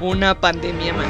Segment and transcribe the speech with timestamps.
[0.00, 1.08] Una pandemia más.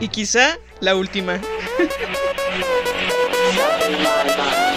[0.00, 1.38] Y quizá la última.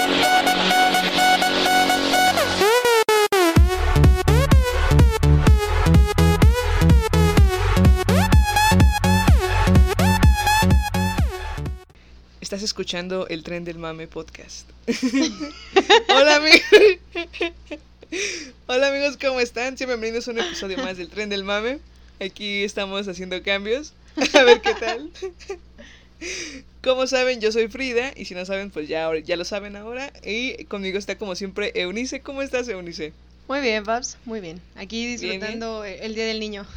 [12.54, 14.70] Estás escuchando el tren del mame podcast.
[16.08, 16.62] Hola amigos.
[18.68, 19.76] Hola amigos, ¿cómo están?
[19.76, 21.80] Sean bienvenidos a un episodio más del tren del mame.
[22.20, 23.94] Aquí estamos haciendo cambios.
[24.36, 25.10] A ver qué tal.
[26.84, 30.14] Como saben, yo soy Frida y si no saben, pues ya, ya lo saben ahora.
[30.24, 32.22] Y conmigo está como siempre Eunice.
[32.22, 33.14] ¿Cómo estás, Eunice?
[33.48, 34.62] Muy bien, Babs, muy bien.
[34.76, 36.68] Aquí disfrutando el Día del Niño.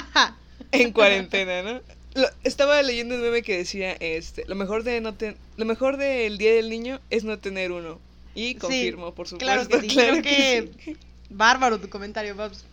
[0.72, 1.99] en cuarentena, ¿no?
[2.44, 5.14] Estaba leyendo un meme que decía, este, lo mejor de no
[5.56, 8.00] lo mejor del Día del Niño es no tener uno.
[8.34, 9.44] Y confirmo, por supuesto.
[9.44, 10.96] Claro que sí, claro que,
[11.28, 12.64] bárbaro tu comentario, Babs.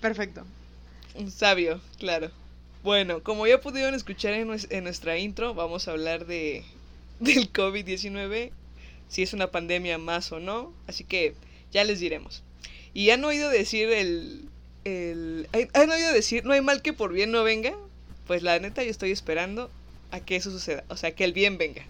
[0.00, 0.44] Perfecto.
[1.34, 2.30] Sabio, claro.
[2.82, 4.46] Bueno, como ya pudieron escuchar en,
[4.84, 6.64] nuestra intro, vamos a hablar de
[7.20, 8.50] del COVID-19,
[9.08, 11.34] si es una pandemia más o no, así que
[11.72, 12.42] ya les diremos.
[12.94, 14.48] Y han oído decir el,
[14.84, 17.74] el han oído decir, no hay mal que por bien no venga,
[18.28, 19.70] pues la neta yo estoy esperando
[20.12, 21.82] a que eso suceda, o sea, que el bien venga.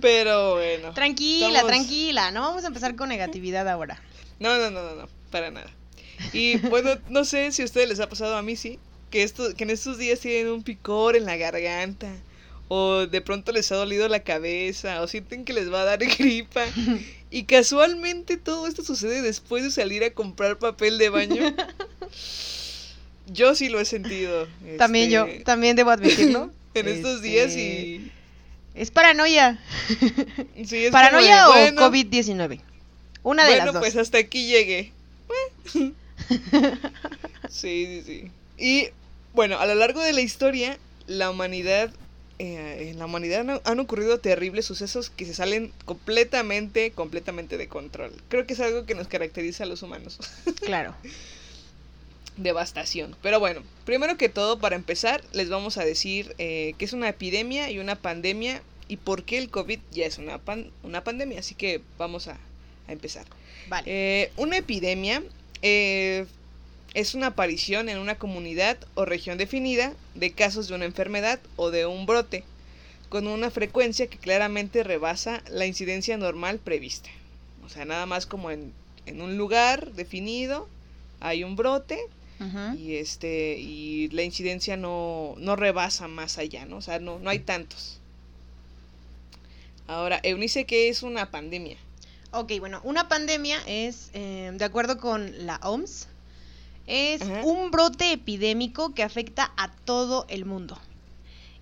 [0.00, 0.92] Pero bueno.
[0.94, 4.02] Tranquila, tranquila, no vamos a empezar con negatividad ahora.
[4.40, 5.70] No, no, no, no, no, para nada.
[6.32, 8.78] Y bueno, no sé si a ustedes les ha pasado, a mí sí,
[9.10, 12.10] que, esto, que en estos días tienen un picor en la garganta,
[12.68, 15.98] o de pronto les ha dolido la cabeza, o sienten que les va a dar
[16.18, 16.64] gripa.
[17.30, 21.54] Y casualmente todo esto sucede después de salir a comprar papel de baño.
[23.26, 24.46] Yo sí lo he sentido.
[24.78, 26.50] También yo, este, también debo admitirlo.
[26.74, 27.60] en estos días y...
[27.96, 28.10] Este,
[28.74, 29.60] es paranoia.
[30.66, 32.60] Sí, es ¿Paranoia o COVID-19?
[33.22, 33.74] Una de las dos.
[33.74, 34.92] Bueno, pues hasta aquí llegué.
[35.72, 35.94] sí,
[37.48, 38.30] sí, sí.
[38.58, 38.88] Y
[39.32, 41.90] bueno, a lo largo de la historia, la humanidad,
[42.38, 48.12] eh, en la humanidad han, ocurrido terribles sucesos que se salen completamente, completamente de control.
[48.28, 50.18] Creo que es algo que nos caracteriza a los humanos.
[50.60, 50.94] Claro.
[52.36, 53.16] Devastación.
[53.22, 57.08] Pero bueno, primero que todo, para empezar, les vamos a decir eh, que es una
[57.08, 60.40] epidemia y una pandemia y por qué el COVID ya es una,
[60.82, 61.38] una pandemia.
[61.38, 62.38] Así que vamos a,
[62.88, 63.24] empezar.
[63.68, 63.84] Vale.
[63.86, 65.22] Eh, una epidemia
[66.94, 71.70] es una aparición en una comunidad o región definida de casos de una enfermedad o
[71.70, 72.44] de un brote,
[73.08, 77.10] con una frecuencia que claramente rebasa la incidencia normal prevista.
[77.66, 78.72] O sea, nada más como en,
[79.06, 80.68] un lugar definido
[81.20, 81.98] hay un brote
[82.76, 86.76] y este y la incidencia no, no rebasa más allá, ¿no?
[86.78, 88.00] O sea, no, no hay tantos.
[89.86, 91.76] Ahora, Eunice, ¿qué es una pandemia?
[92.32, 96.08] Ok, bueno, una pandemia es, eh, de acuerdo con la OMS,
[96.86, 100.78] es un brote epidémico que afecta a todo el mundo.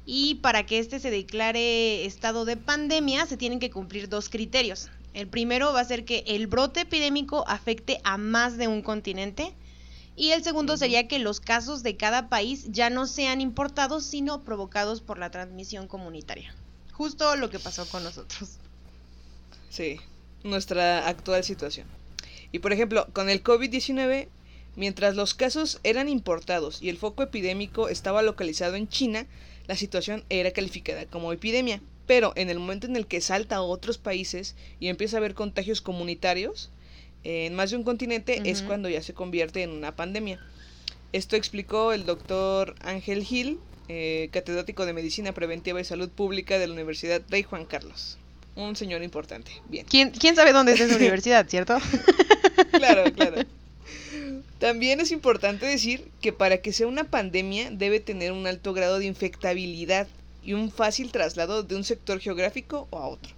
[0.04, 4.90] Y para que este se declare estado de pandemia se tienen que cumplir dos criterios.
[5.14, 9.52] El primero va a ser que el brote epidémico afecte a más de un continente.
[10.14, 14.42] Y el segundo sería que los casos de cada país ya no sean importados, sino
[14.42, 16.54] provocados por la transmisión comunitaria.
[16.92, 18.58] Justo lo que pasó con nosotros.
[19.70, 19.98] Sí,
[20.44, 21.86] nuestra actual situación.
[22.52, 24.28] Y por ejemplo, con el COVID-19
[24.74, 29.26] Mientras los casos eran importados y el foco epidémico estaba localizado en China,
[29.66, 31.82] la situación era calificada como epidemia.
[32.06, 35.34] Pero en el momento en el que salta a otros países y empieza a haber
[35.34, 36.70] contagios comunitarios
[37.24, 40.40] en más de un continente, es cuando ya se convierte en una pandemia.
[41.12, 43.58] Esto explicó el doctor Ángel Gil,
[43.88, 48.18] eh, catedrático de Medicina Preventiva y Salud Pública de la Universidad Rey Juan Carlos.
[48.54, 49.50] Un señor importante.
[49.68, 49.86] Bien.
[49.88, 51.78] ¿Quién, quién sabe dónde es esa universidad, cierto?
[52.72, 53.42] claro, claro.
[54.58, 58.98] También es importante decir que para que sea una pandemia debe tener un alto grado
[58.98, 60.06] de infectabilidad
[60.44, 63.34] y un fácil traslado de un sector geográfico a otro.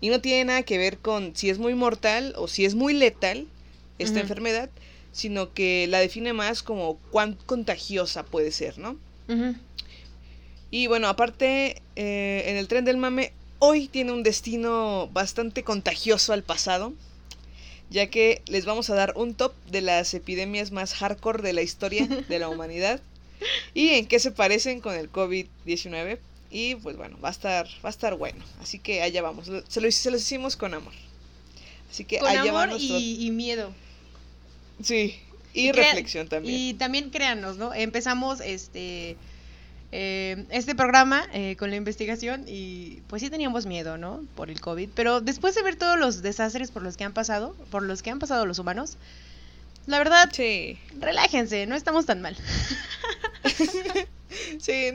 [0.00, 2.94] Y no tiene nada que ver con si es muy mortal o si es muy
[2.94, 3.46] letal
[3.98, 4.70] esta enfermedad,
[5.12, 8.96] sino que la define más como cuán contagiosa puede ser, ¿no?
[10.70, 16.32] Y bueno, aparte, eh, en el tren del mame, hoy tiene un destino bastante contagioso
[16.32, 16.92] al pasado,
[17.90, 21.62] ya que les vamos a dar un top de las epidemias más hardcore de la
[21.62, 23.00] historia de la humanidad
[23.74, 26.18] y en qué se parecen con el COVID-19.
[26.50, 28.44] Y pues bueno, va a estar, va a estar bueno.
[28.60, 29.50] Así que allá vamos.
[29.68, 30.94] Se, lo, se los hicimos con amor.
[31.90, 32.98] Así que con allá amor va nuestro...
[32.98, 33.72] y, y miedo.
[34.82, 35.20] Sí,
[35.52, 36.54] y, reflexión también.
[36.54, 37.74] Y también créanos, ¿no?
[37.74, 39.16] Empezamos este
[39.90, 44.22] eh, este programa eh, con la investigación y pues sí teníamos miedo, ¿no?
[44.34, 47.54] Por el COVID, pero después de ver todos los desastres por los que han pasado,
[47.70, 48.98] por los que han pasado los humanos,
[49.86, 52.36] la verdad, Sí, relájense, no estamos tan mal.
[54.60, 54.90] sí,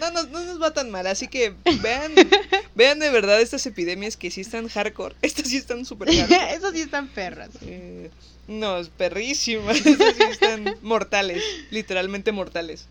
[0.00, 2.12] no nos, no nos va tan mal, así que vean,
[2.74, 6.54] vean de verdad estas epidemias que sí están hardcore, estas sí están súper hardcore.
[6.54, 7.50] Esos sí están perras.
[7.62, 8.10] Eh,
[8.48, 12.86] no, es perrísimas, estas sí están mortales, literalmente mortales.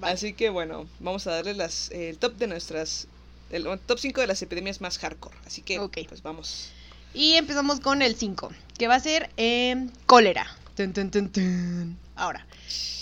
[0.00, 3.06] Así que bueno, vamos a darles las, eh, el top de nuestras,
[3.50, 5.98] el top 5 de las epidemias más hardcore, así que Ok.
[6.08, 6.70] pues vamos.
[7.14, 10.46] Y empezamos con el 5, que va a ser eh, cólera.
[10.76, 11.98] Tun, tun, tun.
[12.14, 12.46] Ahora,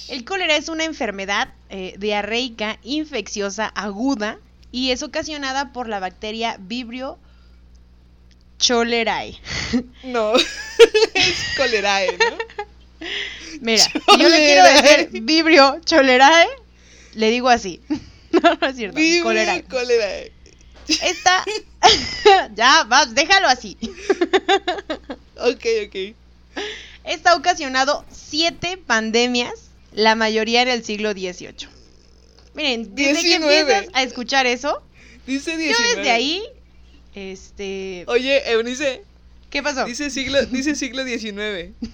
[0.09, 4.39] el cólera es una enfermedad eh, diarreica infecciosa aguda
[4.73, 7.19] y es ocasionada por la bacteria Vibrio
[8.59, 9.39] cholerae.
[10.05, 10.35] No,
[11.15, 12.37] es colerae, ¿no?
[13.61, 13.85] Mira,
[14.19, 15.05] yo le quiero Cholerae.
[15.07, 16.47] decir Vibrio cholerae,
[17.15, 17.81] le digo así.
[18.33, 19.65] No, no es cierto, Vive cólerae.
[19.65, 20.33] colerae.
[21.03, 21.45] Esta,
[22.55, 23.77] ya, vas, déjalo así.
[25.37, 26.15] Ok, ok.
[27.05, 29.53] Esta ha ocasionado siete pandemias,
[29.93, 31.69] la mayoría en el siglo XVIII.
[32.55, 33.61] Miren, desde que 19.
[33.61, 34.83] empiezas a escuchar eso,
[35.27, 35.97] Dice yo 19.
[35.97, 36.43] desde ahí,
[37.15, 39.03] este, Oye, Eunice,
[39.51, 39.85] ¿qué pasó?
[39.85, 41.73] dice siglo, dice siglo XIX.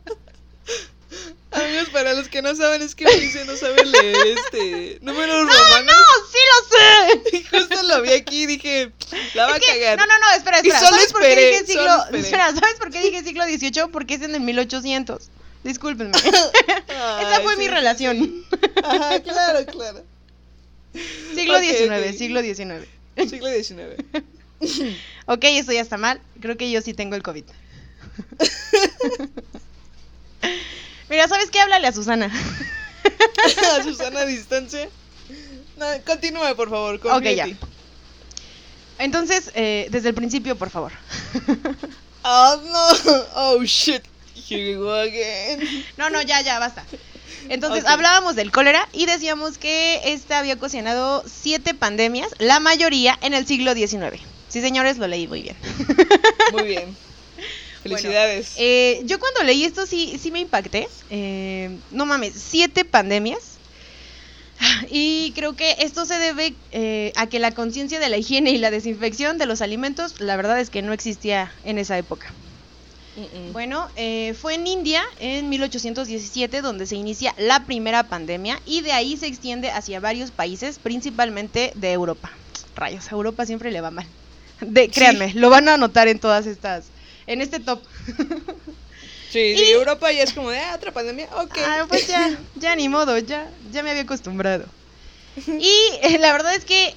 [1.52, 5.86] Amigos, para los que no saben, es que Eunice no sabe leer este números romanos.
[5.86, 6.27] ¡No,
[6.70, 7.38] sé!
[7.38, 8.92] Y justo lo vi aquí y dije,
[9.34, 9.98] la va a Es que- cagar.
[9.98, 10.80] no, no, no, espera, Y espera.
[10.80, 12.06] solo ¿Sabes por qué dije siglo?
[12.14, 13.92] Espera, ¿sabes por qué dije siglo XVIII?
[13.92, 15.30] Porque es en el 1800.
[15.64, 16.12] Discúlpenme.
[16.16, 18.18] Ay, Esa fue sí, mi relación.
[18.18, 18.46] sí.
[18.84, 20.04] Ajá, claro, claro.
[21.36, 22.18] Siglo XIX, ok.
[22.18, 23.30] siglo XIX.
[23.30, 24.24] Siglo XIX.
[25.28, 26.22] Ok, esto ya está mal.
[26.42, 27.44] Creo que yo sí tengo el COVID.
[31.10, 31.60] Mira, ¿sabes qué?
[31.60, 32.32] Háblale a Susana.
[33.78, 34.90] a Susana a distancia.
[35.78, 36.96] No, continúa, por favor.
[36.96, 37.48] Ok, confío en ya.
[39.00, 40.92] Entonces, eh, desde el principio, por favor.
[42.24, 42.88] Oh, no.
[43.36, 44.04] Oh, shit.
[44.50, 45.86] Here we go again.
[45.98, 46.84] No, no, ya, ya, basta.
[47.50, 47.90] Entonces, Ok.
[47.90, 53.46] hablábamos del cólera y decíamos que este había ocasionado siete pandemias, la mayoría en el
[53.46, 54.20] siglo XIX.
[54.50, 55.56] Sí, señores, lo leí muy bien.
[56.54, 56.96] Muy bien.
[57.84, 58.54] Felicidades.
[58.58, 60.88] Eh, yo cuando leí esto sí, sí me impacté.
[61.10, 63.57] Eh, no mames, siete pandemias.
[64.90, 68.58] Y creo que esto se debe eh, a que la conciencia de la higiene y
[68.58, 72.34] la desinfección de los alimentos, la verdad es que no existía en esa época.
[73.16, 73.52] Mm-mm.
[73.52, 78.92] Bueno, eh, fue en India en 1817 donde se inicia la primera pandemia y de
[78.92, 82.32] ahí se extiende hacia varios países, principalmente de Europa.
[82.76, 84.06] Rayos, a Europa siempre le va mal.
[84.62, 84.92] De, Sí.
[84.92, 86.86] créanme, lo van a notar en todas estas,
[87.26, 87.84] en este top.
[89.32, 91.28] Sí, sí, y- Europa ya es como de, ah, otra pandemia.
[91.38, 91.58] Ok.
[91.58, 94.66] Ah, pues ya, ya ni modo, ya, ya me había acostumbrado.
[95.60, 95.70] Y
[96.02, 96.94] eh, la verdad es que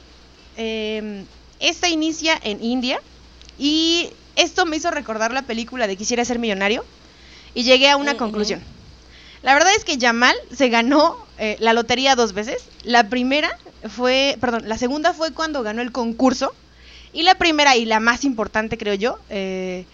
[0.57, 1.25] eh,
[1.59, 3.01] esta inicia en India
[3.59, 6.85] y esto me hizo recordar la película de Quisiera ser millonario
[7.55, 8.63] y llegué a una Mm, conclusión.
[9.43, 12.63] La verdad es que Yamal se ganó eh, la lotería dos veces.
[12.85, 13.51] La primera
[13.89, 16.55] fue, perdón, la segunda fue cuando ganó el concurso
[17.13, 19.87] y la primera y la más importante creo yo eh,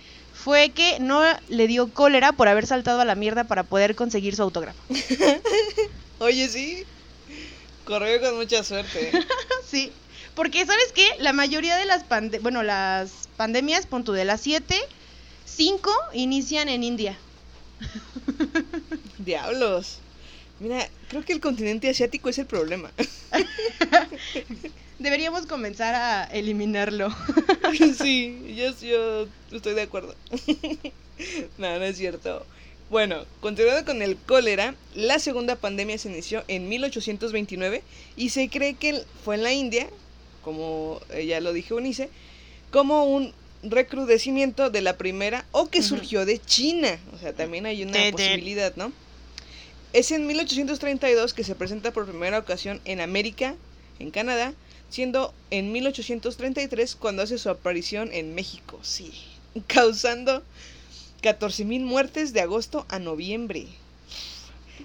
[0.47, 4.37] fue que no le dio cólera por haber saltado a la mierda para poder conseguir
[4.37, 4.81] su autógrafo.
[6.21, 6.85] Oye, sí.
[7.85, 9.11] Corrió con mucha suerte.
[9.69, 9.91] Sí,
[10.37, 11.05] porque ¿sabes qué?
[11.19, 14.79] La mayoría de las pande bueno, las pandemias, pon tú, de las siete,
[15.45, 17.19] cinco inician en India.
[19.19, 19.99] Diablos.
[20.59, 22.91] Mira, creo que el continente asiático es el problema.
[24.99, 27.15] Deberíamos comenzar a eliminarlo.
[27.99, 30.15] sí, yo, yo estoy de acuerdo.
[31.59, 32.47] no, no es cierto.
[32.89, 37.83] Bueno, continuando con el cólera, la segunda pandemia se inició en 1829
[38.17, 39.89] y se cree que fue en la India,
[40.43, 42.09] como eh, ya lo dije Unice,
[42.71, 46.99] como un recrudecimiento de la primera o que surgió de China.
[47.13, 48.93] O sea, también hay una posibilidad, ¿no?
[49.97, 53.57] Es en 1832 que se presenta por primera ocasión en América,
[53.99, 54.53] en Canadá,
[54.91, 59.11] siendo en 1833 cuando hace su aparición en México, sí,
[59.67, 60.43] causando
[61.23, 63.69] 14.000 muertes de agosto a noviembre.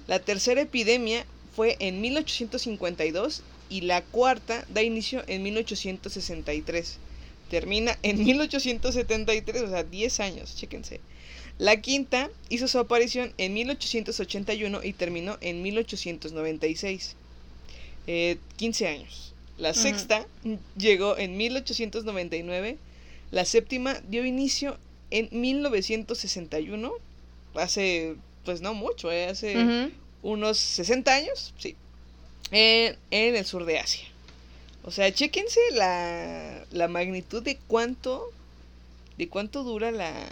[0.07, 1.25] La tercera epidemia
[1.57, 6.99] fue en 1852 y la cuarta da inicio en 1863.
[7.49, 11.01] Termina en 1873, o sea, 10 años, chéquense.
[11.61, 17.15] La quinta hizo su aparición en 1881 y terminó en 1896.
[18.07, 19.35] 15 eh, años.
[19.59, 20.25] La sexta
[20.75, 22.79] llegó en 1899.
[23.29, 24.79] La séptima dio inicio
[25.11, 26.93] en 1961.
[27.53, 29.91] Hace, pues no mucho, eh, hace
[30.23, 31.75] unos 60 años, sí.
[32.49, 34.07] en el sur de Asia.
[34.83, 38.31] O sea, chéquense la, la magnitud de cuánto,
[39.19, 40.27] de cuánto dura la,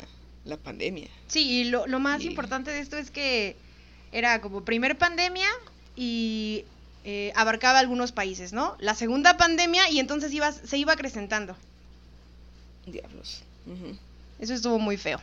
[0.45, 1.07] la pandemia.
[1.27, 3.55] Sí, y lo, lo más importante de esto es que
[4.11, 5.47] era como primer pandemia
[5.95, 6.65] y
[7.03, 8.75] eh, abarcaba algunos países, ¿no?
[8.79, 11.55] La segunda pandemia y entonces iba, se iba acrecentando.
[12.85, 13.43] Diablos.
[14.39, 15.19] Eso estuvo muy feo.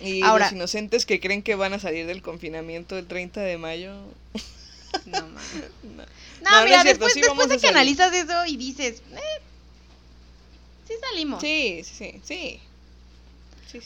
[0.00, 3.58] Y Ahora, los inocentes que creen que van a salir del confinamiento el 30 de
[3.58, 3.94] mayo.
[5.06, 6.04] No, no.
[6.42, 9.40] no, mira, después, después de que analizas eso y dices, eh,
[10.86, 11.40] sí salimos.
[11.40, 12.60] Sí, sí, sí.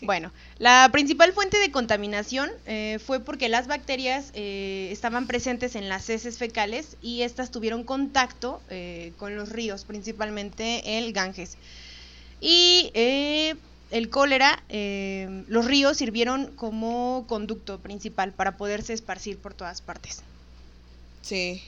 [0.03, 5.89] Bueno, la principal fuente de contaminación eh, fue porque las bacterias eh, estaban presentes en
[5.89, 11.57] las heces fecales y estas tuvieron contacto eh, con los ríos, principalmente el Ganges.
[12.41, 14.63] Y el cólera,
[15.49, 20.23] los ríos sirvieron como conducto principal para poderse esparcir por todas partes.
[21.23, 21.61] Sí,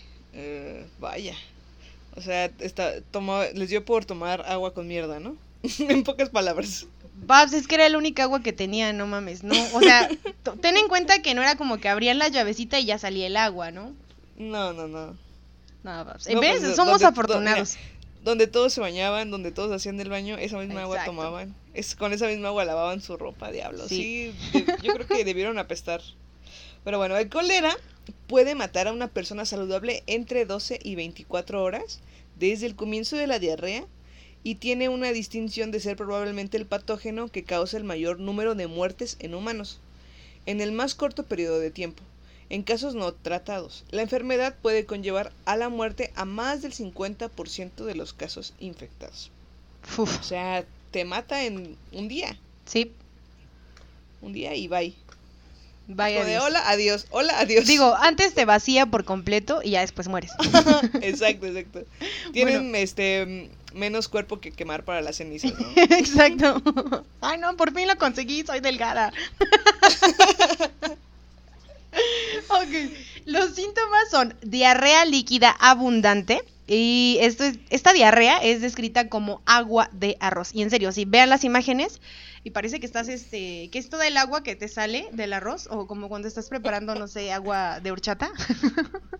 [1.00, 1.35] vaya.
[2.15, 2.93] O sea, está,
[3.55, 5.37] les dio por tomar agua con mierda, ¿no?
[5.79, 6.87] en pocas palabras.
[7.26, 9.55] Babs, es que era la única agua que tenía, no mames, ¿no?
[9.75, 10.09] O sea,
[10.61, 13.37] ten en cuenta que no era como que abrían la llavecita y ya salía el
[13.37, 13.95] agua, ¿no?
[14.37, 15.17] No, no, no.
[15.83, 16.26] No, Babs.
[16.26, 17.76] En vez, pues, somos afortunados.
[18.23, 21.55] Donde, todos se bañaban, donde todos hacían el baño, esa misma agua tomaban.
[21.73, 23.88] Es, con esa misma agua lavaban su ropa, diablo.
[23.88, 24.35] Sí,
[24.83, 26.02] yo creo que debieron apestar.
[26.85, 27.75] Pero bueno, el cólera
[28.26, 32.00] puede matar a una persona saludable entre 12 y 24 horas
[32.38, 33.87] desde el comienzo de la diarrea
[34.43, 38.67] y tiene una distinción de ser probablemente el patógeno que causa el mayor número de
[38.67, 39.81] muertes en humanos,
[40.47, 42.03] en el más corto periodo de tiempo.
[42.49, 47.85] En casos no tratados, la enfermedad puede conllevar a la muerte a más del 50%
[47.85, 49.31] de los casos infectados.
[49.97, 52.37] O sea, te mata en un día.
[52.65, 52.91] Sí.
[54.21, 54.95] Un día y bye.
[55.87, 56.25] Vaya.
[56.25, 57.67] De hola, adiós, hola, adiós.
[57.67, 60.31] Digo, antes te vacía por completo y ya después mueres.
[61.03, 61.85] exacto, exacto.
[62.33, 65.67] Tienen este menos cuerpo que quemar para las cenizas, ¿no?
[65.77, 66.62] exacto.
[67.21, 69.12] Ay, no, por fin lo conseguí, soy delgada.
[72.49, 72.93] ok.
[73.27, 76.43] Los síntomas son diarrea líquida abundante.
[76.67, 80.50] Y esto es, esta diarrea es descrita como agua de arroz.
[80.55, 82.00] Y en serio, si vean las imágenes,
[82.45, 85.67] y parece que estás, este, que es toda el agua que te sale del arroz,
[85.71, 88.31] o como cuando estás preparando, no sé, agua de horchata.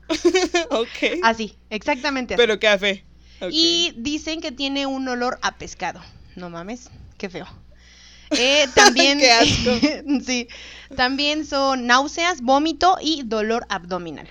[0.71, 1.21] ok.
[1.23, 2.41] Así, exactamente así.
[2.41, 3.05] Pero café.
[3.51, 6.01] Y dicen que tiene un olor a pescado.
[6.37, 7.47] No mames, qué feo.
[8.31, 9.71] Eh, también, qué asco.
[10.27, 10.49] sí,
[10.97, 14.29] también son náuseas, vómito y dolor abdominal.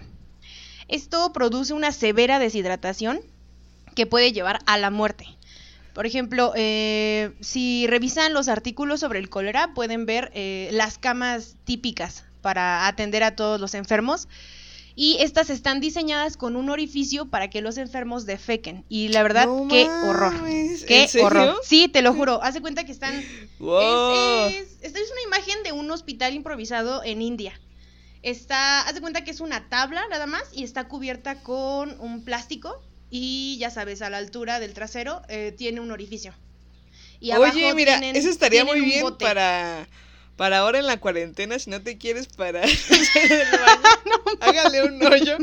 [0.88, 3.22] Esto produce una severa deshidratación
[3.96, 5.26] que puede llevar a la muerte.
[5.94, 11.58] Por ejemplo, eh, si revisan los artículos sobre el cólera, pueden ver eh, las camas
[11.66, 14.28] típicas para atender a todos los enfermos.
[14.96, 18.84] Y estas están diseñadas con un orificio para que los enfermos defequen.
[18.90, 20.34] Y la verdad, qué horror.
[20.88, 21.60] Qué horror.
[21.64, 22.42] Sí, te lo juro.
[22.44, 23.14] Hace cuenta que están.
[23.14, 24.48] esta
[24.82, 27.60] es una imagen de un hospital improvisado en India.
[28.22, 32.26] Está, haz de cuenta que es una tabla nada más y está cubierta con un
[32.26, 36.34] plástico y ya sabes, a la altura del trasero eh, tiene un orificio.
[37.22, 39.88] Y Oye, mira, eso estaría muy bien para
[40.40, 42.66] para ahora en la cuarentena, si no te quieres parar
[44.40, 45.38] hágale un hoyo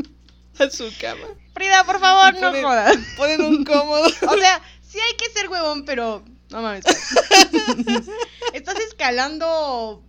[0.59, 1.27] a su cama.
[1.53, 2.97] Frida, por favor, no jodas.
[3.15, 4.05] Ponen un cómodo.
[4.05, 6.85] o sea, sí hay que ser huevón, pero no mames.
[8.53, 10.03] Estás escalando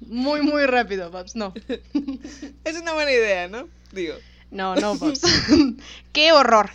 [0.00, 1.36] muy, muy rápido, Babs.
[1.36, 1.54] No.
[2.64, 3.68] es una buena idea, ¿no?
[3.92, 4.14] Digo.
[4.50, 5.22] No, no, Babs.
[6.12, 6.70] Qué horror.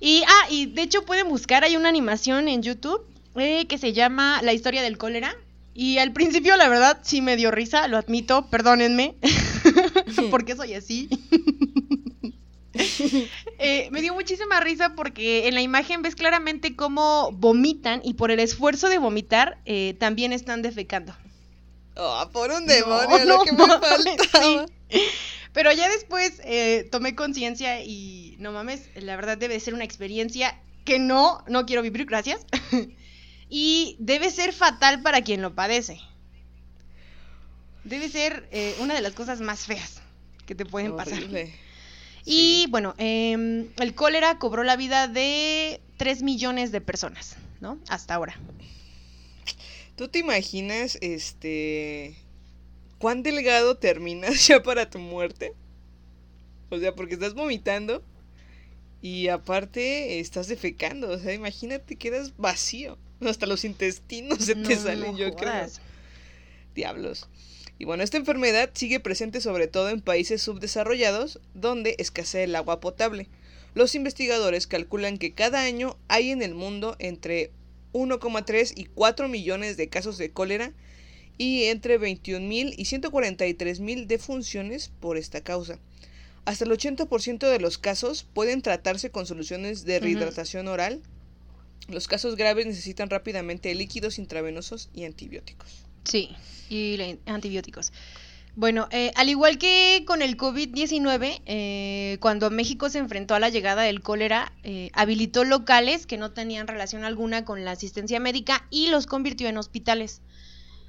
[0.00, 3.04] Y, ah, y de hecho pueden buscar, hay una animación en YouTube
[3.34, 5.36] eh, que se llama La historia del cólera.
[5.80, 9.14] Y al principio, la verdad, sí me dio risa, lo admito, perdónenme,
[10.32, 11.08] porque soy así.
[13.60, 18.30] Eh, me dio muchísima risa porque en la imagen ves claramente cómo vomitan y por
[18.30, 21.12] el esfuerzo de vomitar eh, también están defecando.
[21.96, 24.66] Oh, por un demonio, lo que me faltaba.
[25.52, 30.60] Pero ya después eh, tomé conciencia y no mames, la verdad debe ser una experiencia
[30.84, 32.46] que no, no quiero vivir, gracias
[33.48, 36.00] y debe ser fatal para quien lo padece.
[37.84, 40.02] Debe ser eh, una de las cosas más feas
[40.46, 41.22] que te pueden pasar.
[42.24, 47.78] Y bueno, em, el cólera cobró la vida de 3 millones de personas, ¿no?
[47.88, 48.38] Hasta ahora.
[49.96, 52.16] ¿Tú te imaginas, este,
[52.98, 55.54] cuán delgado terminas ya para tu muerte?
[56.70, 58.02] O sea, porque estás vomitando
[59.00, 61.10] y aparte estás defecando.
[61.10, 62.98] O sea, imagínate, quedas vacío.
[63.20, 65.66] Hasta los intestinos se te salen, yo creo.
[66.74, 67.28] Diablos.
[67.78, 72.80] Y bueno, esta enfermedad sigue presente sobre todo en países subdesarrollados donde escasea el agua
[72.80, 73.28] potable.
[73.74, 77.52] Los investigadores calculan que cada año hay en el mundo entre
[77.92, 80.72] 1,3 y 4 millones de casos de cólera
[81.36, 85.78] y entre 21.000 y 143.000 defunciones por esta causa.
[86.44, 91.00] Hasta el 80% de los casos pueden tratarse con soluciones de rehidratación oral.
[91.86, 95.84] Los casos graves necesitan rápidamente líquidos intravenosos y antibióticos.
[96.04, 96.30] Sí,
[96.68, 97.92] y antibióticos.
[98.58, 103.50] Bueno, eh, al igual que con el COVID-19, eh, cuando México se enfrentó a la
[103.50, 108.66] llegada del cólera, eh, habilitó locales que no tenían relación alguna con la asistencia médica
[108.68, 110.22] y los convirtió en hospitales.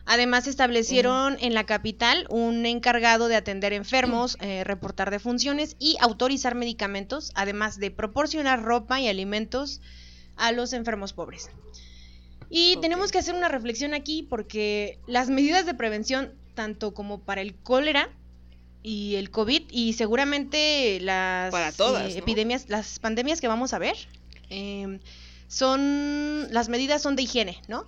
[0.07, 7.31] Además, establecieron en la capital un encargado de atender enfermos, reportar defunciones y autorizar medicamentos,
[7.35, 9.79] además de proporcionar ropa y alimentos
[10.39, 11.49] a los enfermos pobres.
[12.49, 17.41] Y tenemos que hacer una reflexión aquí porque las medidas de prevención, tanto como para
[17.41, 18.09] el cólera
[18.81, 23.95] y el COVID, y seguramente las eh, epidemias, las pandemias que vamos a ver,
[24.49, 24.99] em,
[25.47, 27.85] son, las medidas son de higiene, ¿no?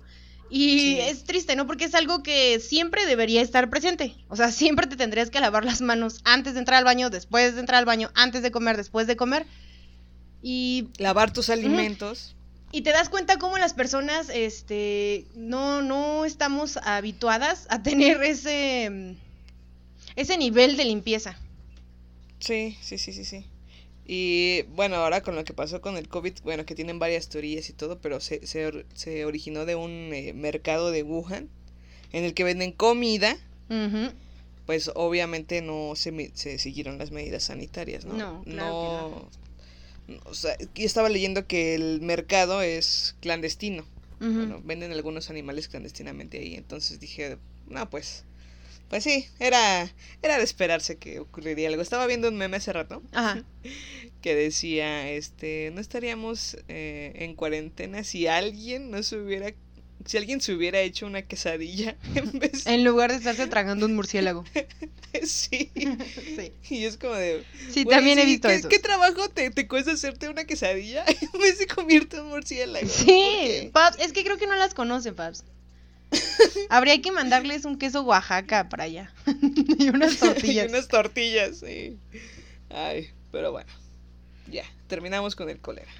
[0.54, 1.66] Y es triste, ¿no?
[1.66, 4.14] Porque es algo que siempre debería estar presente.
[4.28, 7.54] O sea, siempre te tendrías que lavar las manos antes de entrar al baño, después
[7.54, 9.46] de entrar al baño, antes de comer, después de comer.
[10.42, 10.88] Y...
[10.98, 12.36] Lavar tus alimentos.
[12.74, 19.14] Y te das cuenta cómo las personas este, no, no estamos habituadas a tener ese,
[20.16, 21.38] ese nivel de limpieza.
[22.38, 23.44] Sí, sí, sí, sí, sí.
[24.06, 27.68] Y bueno, ahora con lo que pasó con el COVID, bueno, que tienen varias teorías
[27.68, 31.50] y todo, pero se, se, originó de un eh, mercado de Wuhan
[32.12, 33.36] en el que venden comida.
[34.66, 38.14] Pues obviamente no se, se siguieron las medidas sanitarias, ¿no?
[38.14, 39.42] No, claro no
[40.24, 43.84] o sea, aquí estaba leyendo que el mercado es clandestino.
[44.20, 46.54] Bueno, venden algunos animales clandestinamente ahí.
[46.54, 48.24] Entonces dije, no, pues,
[48.88, 51.82] pues sí, era, era de esperarse que ocurriría algo.
[51.82, 53.02] Estaba viendo un meme hace rato
[54.22, 59.52] que decía, este, no estaríamos eh, en cuarentena si alguien no se hubiera
[60.06, 63.94] si alguien se hubiera hecho una quesadilla en vez en lugar de estarse tragando un
[63.94, 64.44] murciélago.
[65.24, 65.70] sí.
[65.74, 66.52] sí.
[66.70, 68.68] Y es como de Sí, también he visto ¿qué, eso.
[68.68, 72.88] ¿Qué trabajo te, te cuesta hacerte una quesadilla en vez de comerte un murciélago?
[72.88, 75.44] Sí, Paps, es que creo que no las conocen, Paps.
[76.68, 79.12] Habría que mandarles un queso Oaxaca para allá.
[79.78, 80.66] y unas tortillas.
[80.66, 81.96] y unas tortillas, sí.
[82.68, 83.70] Ay, pero bueno.
[84.50, 85.90] Ya, terminamos con el cólera.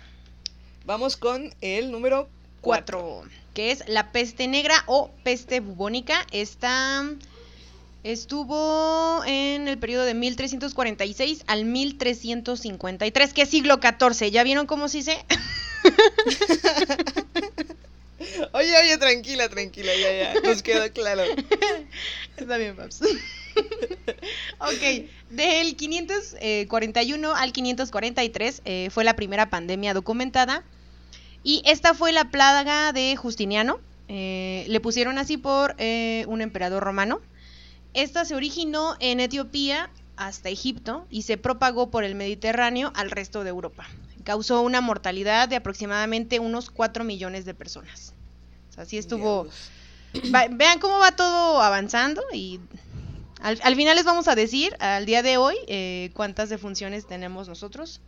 [0.85, 2.29] Vamos con el número
[2.61, 6.27] 4 que es la peste negra o peste bubónica.
[6.31, 7.05] Esta
[8.03, 14.31] estuvo en el periodo de 1346 al 1353, que es siglo XIV.
[14.31, 15.25] ¿Ya vieron cómo se dice?
[18.53, 21.23] oye, oye, tranquila, tranquila, ya, ya, nos quedó claro.
[22.37, 23.03] Está bien, Paps.
[24.59, 30.65] ok, del 541 al 543 eh, fue la primera pandemia documentada
[31.45, 33.81] y esta fue la plaga de Justiniano.
[34.09, 37.21] Eh, le pusieron así por eh, un emperador romano.
[37.95, 43.45] Esta se originó en Etiopía hasta Egipto y se propagó por el Mediterráneo al resto
[43.45, 43.87] de Europa.
[44.25, 48.15] Causó una mortalidad de aproximadamente unos 4 millones de personas.
[48.77, 49.49] así estuvo.
[50.51, 52.61] vean cómo va todo avanzando y
[53.41, 58.01] al, final les vamos a decir al día de hoy eh, cuántas defunciones tenemos nosotros.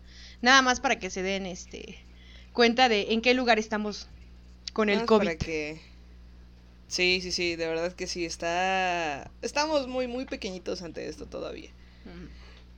[0.42, 1.99] Nada más para que se den este
[2.54, 4.08] cuenta de en qué lugar estamos
[4.72, 5.28] con el COVID.
[6.88, 9.30] Sí, sí, sí, de verdad que sí, está...
[9.42, 11.70] Estamos muy, muy pequeñitos ante esto todavía.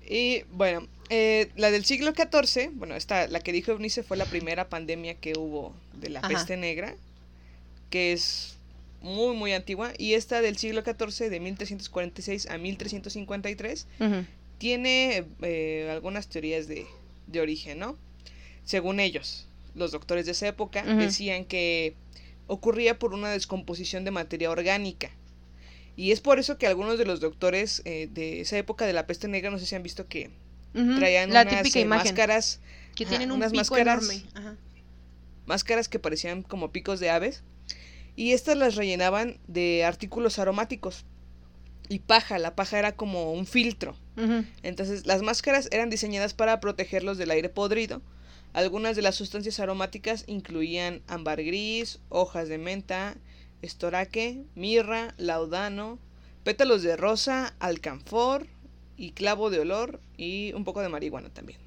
[0.08, 4.24] Y bueno, eh, la del siglo XIV, bueno, esta, la que dijo Eunice fue la
[4.24, 6.94] primera pandemia que hubo de la peste negra,
[7.90, 8.56] que es
[9.02, 9.92] muy, muy antigua.
[9.98, 13.86] Y esta del siglo XIV, de 1346 a 1353,
[14.58, 16.86] tiene eh, algunas teorías de,
[17.26, 17.98] de origen, ¿no?
[18.64, 19.45] Según ellos
[19.76, 21.94] los doctores de esa época decían que
[22.46, 25.10] ocurría por una descomposición de materia orgánica.
[25.96, 29.06] Y es por eso que algunos de los doctores eh, de esa época de la
[29.06, 30.30] peste negra, no sé si han visto que
[30.72, 32.60] traían la unas eh, máscaras.
[32.94, 34.56] Que tienen un unas máscaras, enorme.
[35.46, 37.42] Máscaras que parecían como picos de aves.
[38.14, 41.04] Y estas las rellenaban de artículos aromáticos.
[41.88, 42.38] y paja.
[42.38, 43.96] La paja era como un filtro.
[44.62, 48.02] Entonces, las máscaras eran diseñadas para protegerlos del aire podrido.
[48.56, 53.18] Algunas de las sustancias aromáticas incluían ámbar gris, hojas de menta,
[53.60, 55.98] estoraque, mirra, laudano,
[56.42, 58.46] pétalos de rosa, alcanfor
[58.96, 61.60] y clavo de olor y un poco de marihuana también.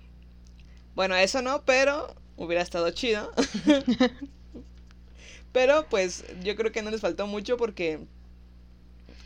[0.96, 3.32] Bueno, eso no, pero hubiera estado chido.
[5.52, 8.00] pero pues yo creo que no les faltó mucho porque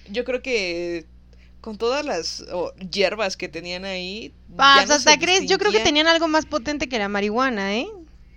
[0.10, 1.06] yo creo que
[1.64, 2.44] con todas las
[2.92, 4.34] hierbas que tenían ahí.
[4.58, 7.88] Paz, hasta crees, yo creo que tenían algo más potente que la marihuana, ¿eh?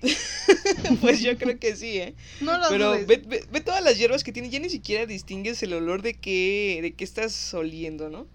[1.01, 2.15] pues yo creo que sí, ¿eh?
[2.41, 5.73] No lo Pero ve, ve, todas las hierbas que tiene, ya ni siquiera distingues el
[5.73, 8.29] olor de qué, de qué estás oliendo, ¿no?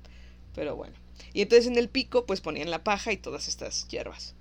[0.55, 0.93] Pero bueno.
[1.31, 4.35] Y entonces en el pico, pues ponían la paja y todas estas hierbas.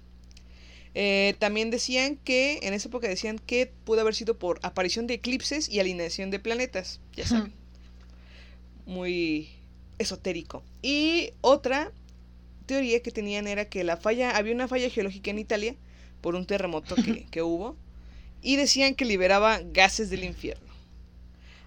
[0.97, 5.15] Eh, también decían que, en esa época decían que pudo haber sido por aparición de
[5.15, 7.53] eclipses y alineación de planetas, ya saben.
[8.85, 9.60] Muy
[10.01, 10.65] esotérico.
[10.83, 11.93] Y otra
[12.67, 15.77] teoría que tenían era que la falla, había una falla geológica en Italia
[16.21, 16.97] por un terremoto
[17.31, 17.77] que, hubo
[18.43, 20.69] y decían que liberaba gases del infierno.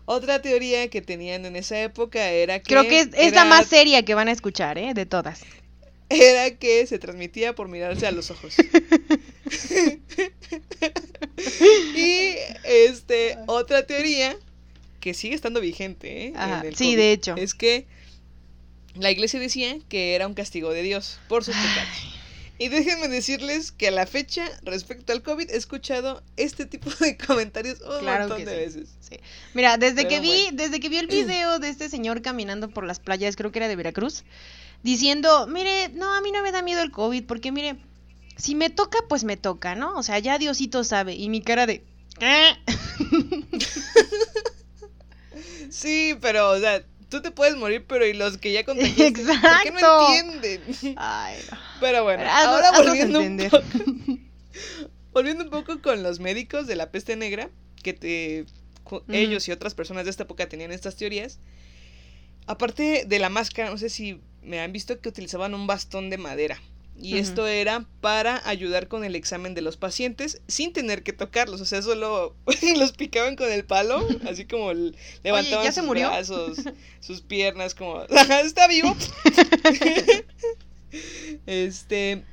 [0.06, 2.66] Otra teoría que tenían en esa época era que...
[2.66, 4.94] Creo que es, la más seria que van a escuchar, ¿eh?
[4.94, 5.44] De todas.
[6.10, 8.56] Era que se transmitía por mirarse a los ojos.
[11.96, 14.36] y este, otra teoría
[15.00, 16.34] que sigue estando vigente, ¿eh?
[16.76, 17.36] sí, de hecho.
[17.38, 17.86] Es que
[18.96, 22.14] la iglesia decía que era un castigo de Dios por sus pecados.
[22.60, 27.18] Y déjenme decirles que a la fecha, respecto al COVID, he escuchado este tipo de
[27.28, 28.90] comentarios un montón de veces.
[29.54, 33.00] Mira, desde que vi, desde que vi el video de este señor caminando por las
[33.00, 34.24] playas, creo que era de Veracruz,
[34.84, 37.78] diciendo, mire, no, a mí no me da miedo el COVID, porque mire,
[38.38, 39.96] si me toca, pues me toca, ¿no?
[39.96, 41.16] O sea, ya Diosito sabe.
[41.16, 41.84] Y mi cara de.
[45.70, 49.48] sí, pero, o sea, tú te puedes morir, pero y los que ya contagiaste, Exacto.
[49.48, 50.96] ¿por qué no entienden?
[50.98, 51.38] Ay,
[51.80, 53.64] Pero bueno, ahora volviendo un poco,
[55.14, 57.50] volviendo un poco con los médicos de la peste negra,
[57.84, 58.46] que te,
[59.10, 61.40] ellos y otras personas de esta época tenían estas teorías.
[62.48, 66.18] Aparte de la máscara, no sé si me han visto que utilizaban un bastón de
[66.18, 66.60] madera.
[66.96, 71.60] Y esto era para ayudar con el examen de los pacientes sin tener que tocarlos.
[71.60, 72.36] O sea, solo
[72.78, 74.72] los picaban con el palo, así como
[75.24, 76.58] levantaban sus brazos,
[77.00, 78.96] sus piernas, como, está vivo.
[81.46, 82.24] este,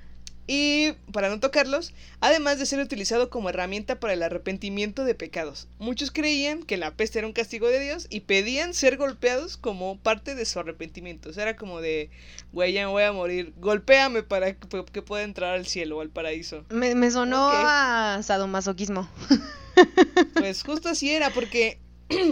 [0.52, 5.68] y para no tocarlos, además de ser utilizado como herramienta para el arrepentimiento de pecados.
[5.78, 9.96] Muchos creían que la peste era un castigo de Dios y pedían ser golpeados como
[10.00, 11.30] parte de su arrepentimiento.
[11.30, 12.10] O sea, era como de,
[12.52, 16.10] güey, ya me voy a morir, golpéame para que, pueda entrar al cielo o al
[16.10, 16.64] paraíso.
[16.68, 19.08] Me, sonó a sadomasoquismo.
[20.34, 21.78] Pues justo así era, porque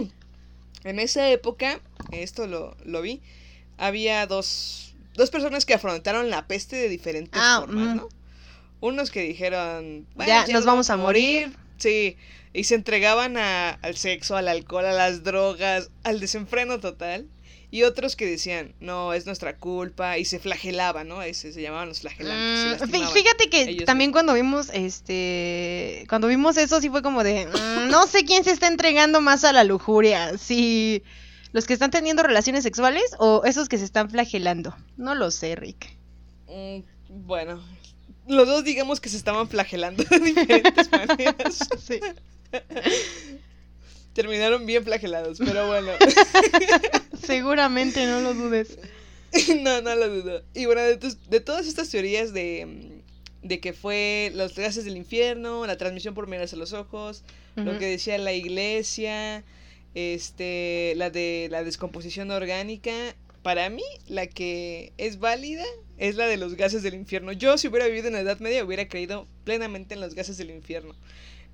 [0.83, 1.79] en esa época,
[2.11, 3.21] esto lo, lo vi,
[3.77, 8.09] había dos dos personas que afrontaron la peste de diferentes ah, formas, ¿no?
[8.81, 11.51] Unos que dijeron, ya, nos vamos a morir.
[11.77, 12.17] Sí,
[12.53, 17.27] y se entregaban al sexo, al alcohol, a las drogas, al desenfreno total.
[17.71, 21.21] Y otros que decían, no, es nuestra culpa, y se flagelaban, ¿no?
[21.21, 22.81] Ese, se llamaban los flagelantes.
[22.81, 27.89] Mm, fíjate que también cuando vimos, este, cuando vimos eso sí fue como de, mm,
[27.89, 31.03] no sé quién se está entregando más a la lujuria, sí
[31.51, 34.75] ¿Los que están teniendo relaciones sexuales o esos que se están flagelando?
[34.97, 35.97] No lo sé, Rick.
[36.47, 37.61] Mm, bueno,
[38.27, 41.67] los dos digamos que se estaban flagelando de diferentes maneras.
[41.79, 41.99] Sí.
[44.13, 45.91] Terminaron bien flagelados, pero bueno.
[47.23, 48.77] Seguramente, no lo dudes.
[49.61, 50.43] no, no lo dudo.
[50.53, 53.01] Y bueno, de, todas estas teorías de,
[53.41, 57.23] de, que fue los gases del infierno, la transmisión por mirarse los ojos,
[57.55, 59.43] lo que decía la iglesia,
[59.95, 62.93] este, la de la descomposición orgánica,
[63.41, 65.65] para mí la que es válida
[65.97, 67.31] es la de los gases del infierno.
[67.31, 70.49] Yo si hubiera vivido en la Edad Media hubiera creído plenamente en los gases del
[70.49, 70.95] infierno.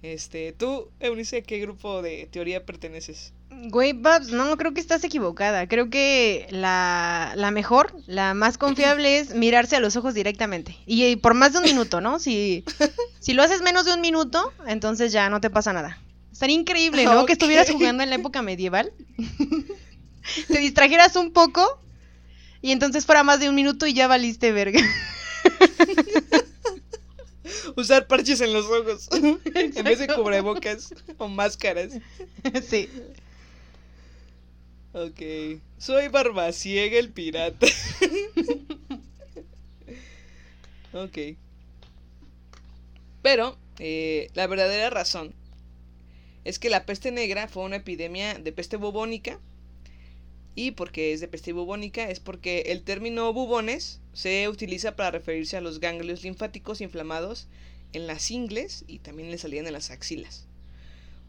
[0.01, 3.33] Este, tú, Eunice, ¿a qué grupo de teoría perteneces?
[3.49, 5.67] Güey, Babs, no, creo que estás equivocada.
[5.67, 10.77] Creo que la, la mejor, la más confiable es mirarse a los ojos directamente.
[10.85, 12.19] Y, por más de un minuto, ¿no?
[12.19, 12.63] Si,
[13.19, 15.97] si lo haces menos de un minuto, entonces ya no te pasa nada.
[16.35, 17.25] Estaría increíble, ¿no?
[17.25, 18.91] Que estuvieras jugando en la época medieval.
[20.49, 21.79] Te distrajeras un poco
[22.61, 24.81] y entonces fuera más de un minuto y ya valiste verga.
[27.77, 31.93] Usar parches en los ojos en vez de cubrebocas o máscaras.
[32.67, 32.89] Sí.
[34.91, 35.21] Ok.
[35.77, 37.65] Soy Barbaciega el pirata.
[40.91, 41.17] ok.
[43.21, 45.33] Pero, eh, la verdadera razón
[46.45, 49.39] es que la peste negra fue una epidemia de peste bubónica
[50.53, 55.58] y porque es de peste bubónica es porque el término bubones se utiliza para referirse
[55.58, 57.47] a los ganglios linfáticos inflamados
[57.91, 60.47] en las ingles y también le salían en las axilas.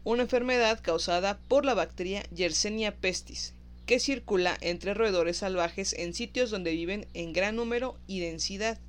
[0.03, 3.53] Una enfermedad causada por la bacteria Yersinia pestis,
[3.85, 8.79] que circula entre roedores salvajes en sitios donde viven en gran número y densidad.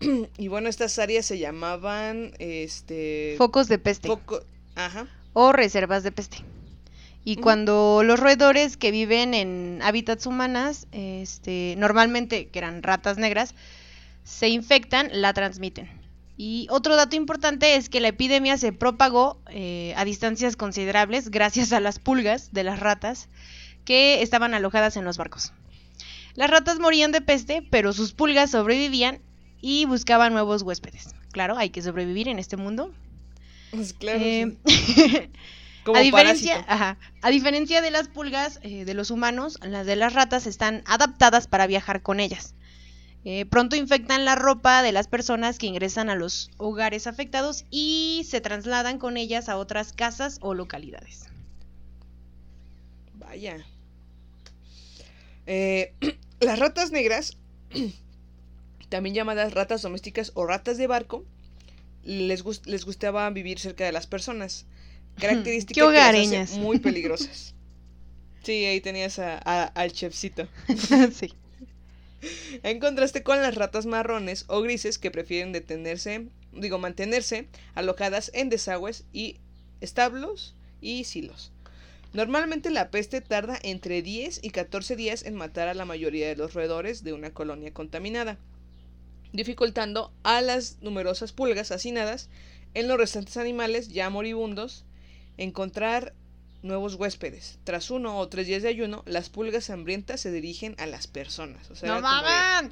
[0.38, 4.08] y bueno, estas áreas se llamaban este focos de peste
[4.76, 5.06] Ajá.
[5.32, 6.38] o reservas de peste.
[7.24, 13.56] Y cuando los roedores que viven en hábitats humanas, este, normalmente que eran ratas negras,
[14.22, 15.90] se infectan, la transmiten.
[16.36, 21.72] Y otro dato importante es que la epidemia se propagó eh, a distancias considerables gracias
[21.72, 23.28] a las pulgas de las ratas
[23.84, 25.52] que estaban alojadas en los barcos.
[26.34, 29.20] Las ratas morían de peste, pero sus pulgas sobrevivían
[29.60, 31.14] y buscaban nuevos huéspedes.
[31.32, 32.92] Claro, hay que sobrevivir en este mundo.
[33.76, 34.20] Pues claro.
[34.20, 34.56] Eh,
[35.94, 40.46] a, diferencia, a diferencia de las pulgas eh, de los humanos, las de las ratas
[40.46, 42.54] están adaptadas para viajar con ellas.
[43.28, 48.24] Eh, pronto infectan la ropa de las personas que ingresan a los hogares afectados y
[48.28, 51.26] se trasladan con ellas a otras casas o localidades.
[53.14, 53.66] Vaya.
[55.46, 55.92] Eh,
[56.40, 57.36] las ratas negras,
[58.88, 61.24] también llamadas ratas domésticas o ratas de barco,
[62.06, 64.66] les, les gustaba vivir cerca de las personas.
[65.18, 67.52] Características que muy peligrosas.
[68.42, 70.46] Sí, ahí tenías a, al chefcito.
[71.12, 71.34] sí.
[72.62, 78.48] En contraste con las ratas marrones o grises que prefieren detenerse, digo, mantenerse alojadas en
[78.48, 79.40] desagües y
[79.80, 81.50] establos y silos.
[82.12, 86.36] Normalmente la peste tarda entre 10 y 14 días en matar a la mayoría de
[86.36, 88.38] los roedores de una colonia contaminada,
[89.32, 92.28] dificultando a las numerosas pulgas hacinadas
[92.74, 94.84] en los restantes animales ya moribundos
[95.38, 96.14] encontrar
[96.62, 97.58] nuevos huéspedes.
[97.64, 101.70] Tras uno o tres días de ayuno, las pulgas hambrientas se dirigen a las personas.
[101.70, 102.06] O sea, ¡No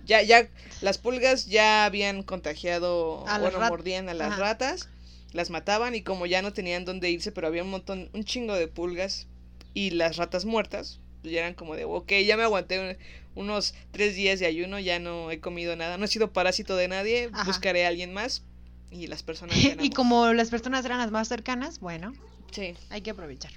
[0.04, 0.48] ya, ya,
[0.80, 4.88] las pulgas ya habían contagiado, a bueno, mordían a las ratas,
[5.32, 8.54] las mataban y como ya no tenían dónde irse, pero había un montón, un chingo
[8.54, 9.26] de pulgas
[9.72, 12.98] y las ratas muertas, pues ya eran como de, ok, ya me aguanté
[13.34, 16.87] unos tres días de ayuno, ya no he comido nada, no he sido parásito de
[16.87, 18.42] nadie, buscaré a alguien más
[18.90, 19.56] y las personas...
[19.80, 22.12] y como las personas eran las más cercanas, bueno.
[22.50, 22.74] Sí.
[22.90, 23.52] Hay que aprovechar.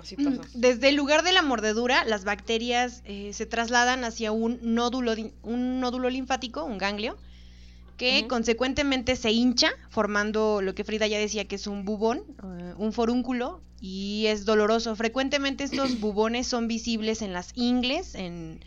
[0.00, 4.58] Así mm, Desde el lugar de la mordedura, las bacterias eh, se trasladan hacia un
[4.60, 7.16] nódulo, un nódulo linfático, un ganglio,
[7.96, 12.74] que consecuentemente se hincha, formando lo que Frida ya decía que es un bubón, eh,
[12.76, 14.96] un forúnculo, y es doloroso.
[14.96, 18.64] Frecuentemente estos bubones son visibles en las ingles, en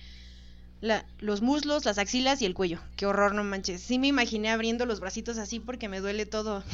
[1.20, 2.80] los muslos, las axilas y el cuello.
[2.96, 3.82] Qué horror, no manches.
[3.82, 6.64] Sí me imaginé abriendo los bracitos así porque me duele todo.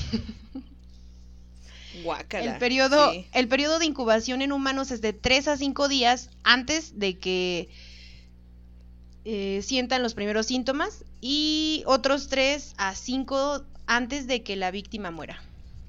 [2.53, 6.99] El periodo, el periodo de incubación en humanos es de 3 a 5 días antes
[6.99, 7.69] de que
[9.25, 15.09] eh, sientan los primeros síntomas y otros 3 a 5 antes de que la víctima
[15.09, 15.41] muera.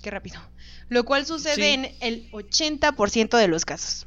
[0.03, 0.41] Qué rápido.
[0.89, 4.07] Lo cual sucede en el 80% de los casos.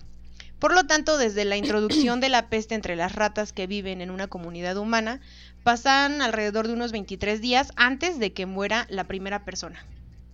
[0.57, 4.11] Por lo tanto, desde la introducción de la peste entre las ratas que viven en
[4.11, 5.21] una comunidad humana,
[5.63, 9.85] pasan alrededor de unos 23 días antes de que muera la primera persona.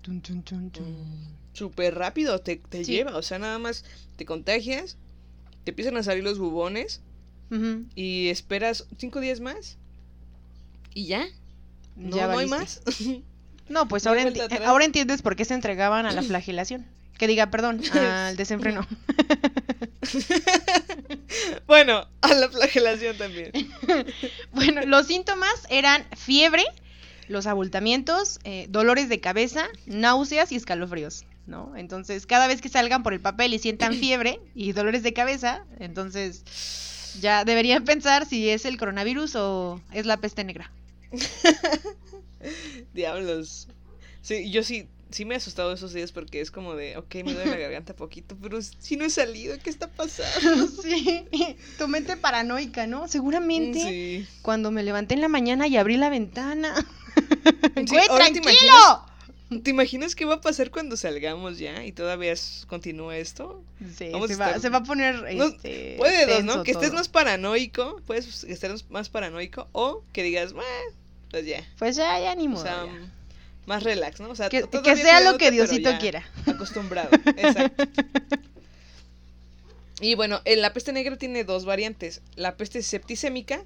[0.01, 0.23] Tun,
[1.53, 3.17] súper rápido te, lleva.
[3.17, 3.83] O sea, nada más
[4.15, 4.97] te contagias,
[5.63, 7.01] te empiezan a salir los bubones
[7.95, 9.77] y esperas cinco días más
[10.95, 11.27] y ya.
[11.95, 12.81] No, no hay más.
[13.69, 14.23] no, pues ahora,
[14.65, 16.87] ahora entiendes por qué se entregaban a la flagelación.
[17.19, 18.87] Que diga, perdón, al desenfreno.
[21.67, 23.51] bueno, a la flagelación también.
[24.51, 26.63] bueno, los síntomas eran fiebre,
[27.27, 31.25] los abultamientos, eh, dolores de cabeza, náuseas y escalofríos.
[31.47, 31.73] ¿no?
[31.75, 35.63] Entonces, cada vez que salgan por el papel y sientan fiebre y dolores de cabeza,
[35.79, 36.43] entonces
[37.21, 40.71] ya deberían pensar si es el coronavirus o es la peste negra.
[42.93, 43.67] Diablos.
[44.21, 47.33] Sí, yo sí, sí me he asustado esos días porque es como de, ok, me
[47.33, 50.67] duele la garganta poquito, pero si no he salido, ¿qué está pasando?
[50.81, 51.25] Sí,
[51.77, 53.07] tu mente paranoica, ¿no?
[53.07, 56.73] Seguramente cuando me levanté en la mañana y abrí la ventana.
[57.75, 59.05] tranquilo!
[59.63, 62.33] ¿Te imaginas qué va a pasar cuando salgamos ya y todavía
[62.67, 63.63] continúa esto?
[63.97, 65.25] Sí, se, va, a poner.
[65.27, 66.63] Este, puede dos, ¿no?
[66.63, 70.53] Que estés más paranoico, puedes estar más paranoico, o que digas,
[71.31, 71.63] pues ya.
[71.77, 72.61] Pues ya, ya ni modo.
[72.61, 72.85] O sea,
[73.65, 74.29] más relax, ¿no?
[74.29, 76.23] O sea, que, que sea lo que Diosito quiera.
[76.45, 77.83] Acostumbrado, exacto.
[80.01, 82.21] Y bueno, la peste negra tiene dos variantes.
[82.35, 83.63] La peste septicémica,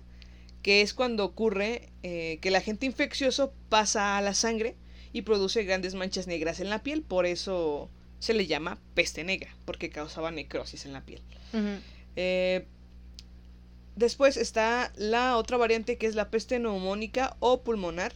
[0.61, 4.75] que es cuando ocurre eh, que el agente infeccioso pasa a la sangre
[5.13, 9.55] y produce grandes manchas negras en la piel, por eso se le llama peste negra,
[9.65, 11.21] porque causaba necrosis en la piel.
[12.15, 12.65] Eh,
[13.95, 18.13] después está la otra variante que es la peste neumónica o pulmonar.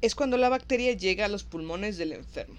[0.00, 2.56] Es cuando la bacteria llega a los pulmones del enfermo.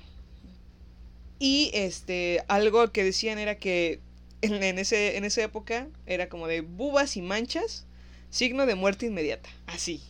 [1.40, 4.00] Y este, algo que decían era que
[4.42, 7.86] en, en, ese, en esa época era como de bubas y manchas,
[8.30, 10.02] signo de muerte inmediata, así.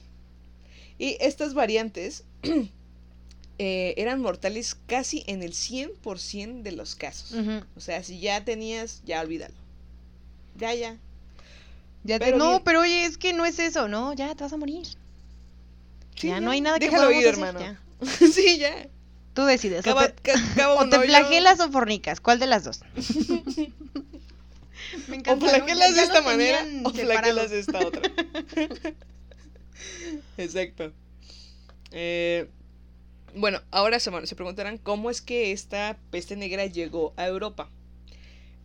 [0.97, 2.23] Y estas variantes
[3.59, 7.33] eh, eran mortales casi en el 100% de los casos.
[7.75, 9.55] O sea, si ya tenías, ya olvídalo.
[10.57, 10.97] Ya, ya.
[12.03, 12.61] Ya te- no, bien.
[12.63, 14.13] pero oye, es que no es eso, ¿no?
[14.13, 14.87] Ya te vas a morir.
[16.15, 17.59] Sí, ya, no hay nada que Déjalo podamos ir, hacer, hermano.
[17.59, 18.27] ya.
[18.33, 18.87] sí, ya.
[19.33, 19.83] Tú decides.
[19.83, 20.33] Cava, o te,
[20.65, 22.19] o te flagelas o fornicas.
[22.19, 22.81] ¿Cuál de las dos?
[25.07, 25.51] Me O encanta, ¿no?
[25.51, 28.01] flagelas de esta manera o flagelas de esta otra.
[30.37, 30.91] Exacto.
[31.91, 32.47] Eh,
[33.38, 37.69] bueno, ahora se, se preguntarán cómo es que esta peste negra llegó a Europa.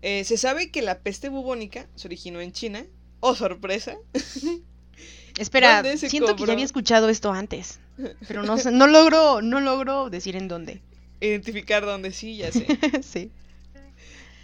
[0.03, 2.85] Eh, se sabe que la peste bubónica se originó en China.
[3.21, 3.97] ¡Oh, sorpresa!
[5.39, 7.79] Espera, ¿Dónde se siento que ya había escuchado esto antes.
[8.27, 10.83] Pero no no logro, no logro decir en dónde.
[11.21, 12.67] Identificar dónde sí, ya sé.
[13.03, 13.31] sí.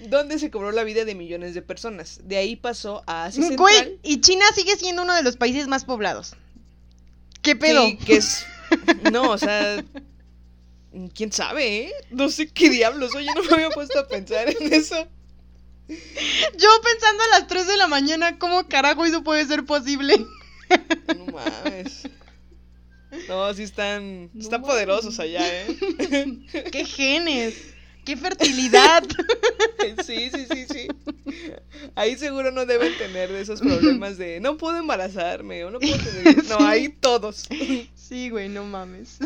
[0.08, 2.20] Donde se cobró la vida de millones de personas.
[2.24, 3.58] De ahí pasó a Asia Central.
[3.58, 6.36] Güey, y China sigue siendo uno de los países más poblados.
[7.42, 7.84] ¿Qué pedo?
[7.84, 8.46] Sí, que es.
[9.10, 9.84] No, o sea.
[11.14, 11.92] ¿Quién sabe, eh?
[12.10, 13.14] No sé qué diablos.
[13.14, 15.06] Oye, no me había puesto a pensar en eso.
[15.88, 20.16] Yo pensando a las 3 de la mañana, ¿cómo carajo eso puede ser posible?
[21.16, 22.02] No mames.
[23.26, 24.30] No, sí están.
[24.34, 24.74] No están mames.
[24.74, 25.66] poderosos allá, eh.
[26.72, 27.74] ¡Qué genes!
[28.08, 29.02] ¡Qué fertilidad!
[30.04, 30.88] Sí, sí, sí, sí.
[31.94, 35.96] Ahí seguro no deben tener de esos problemas de no puedo embarazarme o no puedo
[35.98, 36.44] tener.
[36.46, 37.46] No, ahí todos.
[37.94, 39.18] Sí, güey, no mames.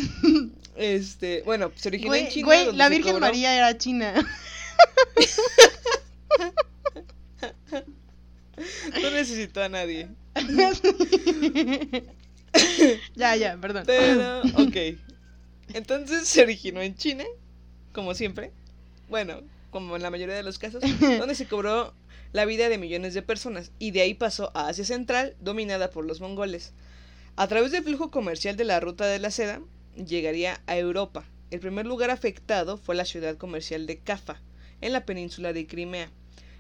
[0.77, 2.45] Este, bueno, se originó Güey, en China.
[2.47, 4.15] güey, la Virgen cobró- María era china.
[9.03, 10.09] No necesitó a nadie.
[13.15, 13.85] ya, ya, perdón.
[13.87, 14.77] Pero, ok.
[15.75, 17.25] Entonces se originó en China,
[17.93, 18.53] como siempre.
[19.13, 20.83] Bueno, como en la mayoría de los casos,
[21.19, 21.93] donde se cobró
[22.33, 23.71] la vida de millones de personas.
[23.79, 26.73] Y de ahí pasó a Asia Central, dominada por los mongoles.
[27.37, 29.61] A través del flujo comercial de la ruta de la seda,
[29.97, 31.27] llegaría a Europa.
[31.51, 34.41] El primer lugar afectado fue la ciudad comercial de Cafa,
[34.81, 36.11] en la península de Crimea.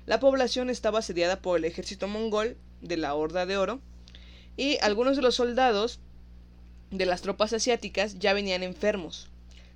[0.04, 3.80] La población estaba asediada por el ejército mongol de la Horda de Oro,
[4.58, 6.00] y algunos de los soldados
[6.90, 9.31] de las tropas asiáticas ya venían enfermos.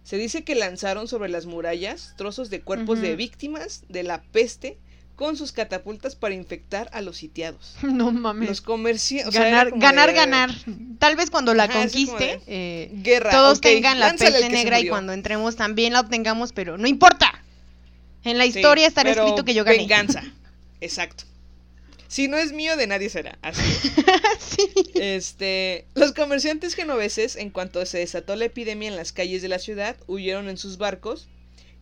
[0.07, 4.79] Se dice que lanzaron sobre las murallas trozos de cuerpos de víctimas de la peste
[5.17, 7.75] con sus catapultas para infectar a los sitiados.
[7.83, 8.49] No mames.
[8.49, 9.35] Los comerciantes.
[9.35, 10.51] ganar, ganar, ganar.
[11.01, 13.33] Tal vez cuando la Ajá, conquiste, eh, Guerra.
[13.33, 17.43] todos tengan la lánzale peste negra y cuando entremos también la obtengamos, pero no importa.
[18.23, 19.79] En la Sí, historia estará escrito que yo gané.
[19.79, 20.23] Venganza.
[20.81, 21.25] Exacto.
[22.09, 23.39] Si no es mío, de nadie será.
[23.43, 23.93] Así es.
[24.39, 24.69] sí.
[24.95, 29.59] Este, los comerciantes genoveses, en cuanto se desató la epidemia en las calles de la
[29.59, 31.29] ciudad, huyeron en sus barcos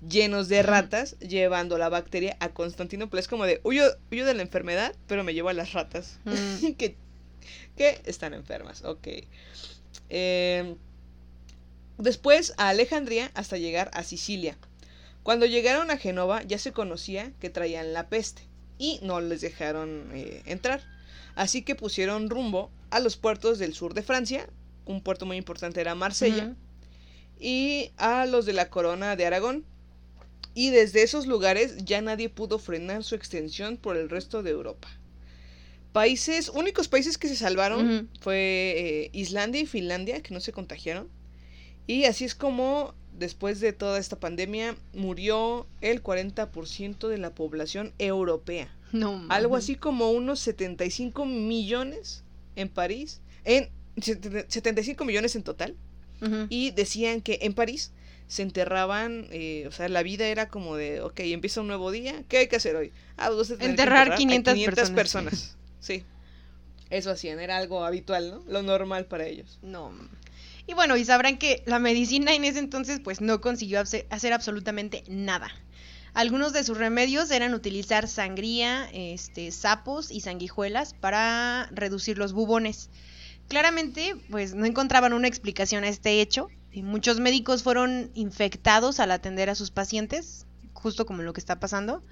[0.08, 3.20] llenos de ratas, llevando la bacteria a Constantinopla.
[3.20, 6.72] Es como de, huyo, huyo de la enfermedad, pero me llevo a las ratas Mm.
[6.78, 6.96] que,
[7.76, 8.82] que están enfermas.
[8.84, 9.08] Ok.
[10.10, 10.76] Eh,
[11.98, 14.56] después a Alejandría hasta llegar a Sicilia.
[15.22, 18.42] Cuando llegaron a Génova ya se conocía que traían la peste
[18.78, 20.82] y no les dejaron eh, entrar.
[21.34, 24.48] Así que pusieron rumbo a los puertos del sur de Francia.
[24.86, 26.54] Un puerto muy importante era Marsella.
[27.38, 29.64] Y a los de la corona de Aragón.
[30.54, 34.88] Y desde esos lugares ya nadie pudo frenar su extensión por el resto de Europa.
[35.92, 41.08] Países, únicos países que se salvaron fue eh, Islandia y Finlandia, que no se contagiaron.
[41.86, 47.92] Y así es como, después de toda esta pandemia, murió el 40% de la población
[47.98, 48.74] europea.
[48.92, 52.22] No Algo así como unos 75 millones
[52.54, 53.20] en París.
[53.44, 55.74] En 75 millones en total.
[56.48, 57.92] Y decían que en París
[58.28, 62.24] se enterraban, eh, o sea, la vida era como de, ok, empieza un nuevo día,
[62.28, 62.92] ¿qué hay que hacer hoy?
[63.18, 64.90] Ah, vamos a tener que Enterrar a 500 personas.
[64.94, 65.56] personas.
[65.80, 66.02] Sí.
[66.88, 68.42] Eso hacían, era algo habitual, ¿no?
[68.50, 69.58] Lo normal para ellos.
[69.60, 69.92] No.
[70.66, 75.04] Y bueno, y sabrán que la medicina en ese entonces pues no consiguió hacer, absolutamente
[75.08, 75.50] nada.
[76.14, 82.88] Algunos de sus remedios eran utilizar sangría, este, sapos y sanguijuelas para reducir los bubones.
[83.48, 86.48] Claramente, pues no encontraban una explicación a este hecho.
[86.72, 91.60] Y muchos médicos fueron infectados al atender a sus pacientes, justo como lo que está
[91.60, 92.02] pasando.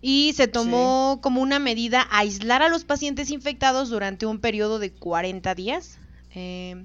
[0.00, 4.92] Y se tomó como una medida aislar a los pacientes infectados durante un periodo de
[4.92, 5.98] 40 días.
[6.34, 6.84] Eh,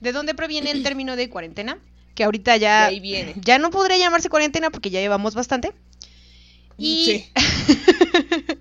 [0.00, 1.78] ¿De dónde proviene el término de cuarentena?
[2.14, 3.34] Que ahorita ya, ahí viene.
[3.36, 5.72] ya no podría llamarse cuarentena porque ya llevamos bastante.
[6.76, 7.24] Y Sí.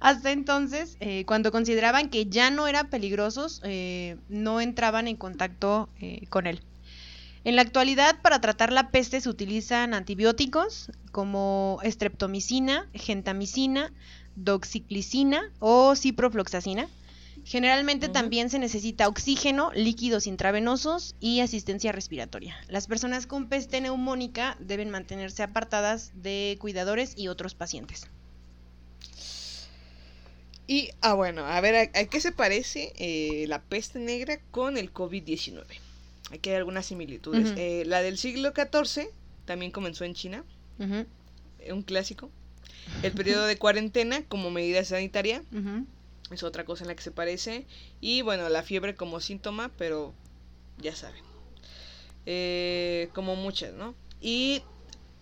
[0.00, 5.88] Hasta entonces, eh, cuando consideraban que ya no eran peligrosos, eh, no entraban en contacto
[6.00, 6.62] eh, con él.
[7.44, 13.92] En la actualidad, para tratar la peste se utilizan antibióticos como streptomicina, gentamicina,
[14.36, 16.88] doxiclicina o ciprofloxacina.
[17.44, 22.56] Generalmente también se necesita oxígeno, líquidos intravenosos y asistencia respiratoria.
[22.68, 28.06] Las personas con peste neumónica deben mantenerse apartadas de cuidadores y otros pacientes.
[30.66, 34.92] Y, ah, bueno, a ver, ¿a, qué se parece eh, la peste negra con el
[34.92, 35.64] COVID-19?
[36.30, 37.54] Aquí hay algunas similitudes.
[37.56, 39.08] Eh, la del siglo XIV
[39.46, 40.44] también comenzó en China,
[40.78, 42.30] un clásico.
[43.02, 45.42] El periodo de cuarentena como medida sanitaria
[46.30, 47.66] es otra cosa en la que se parece.
[48.00, 50.14] Y bueno, la fiebre como síntoma, pero
[50.78, 51.22] ya saben.
[52.26, 53.94] Eh, como muchas, ¿no?
[54.20, 54.62] Y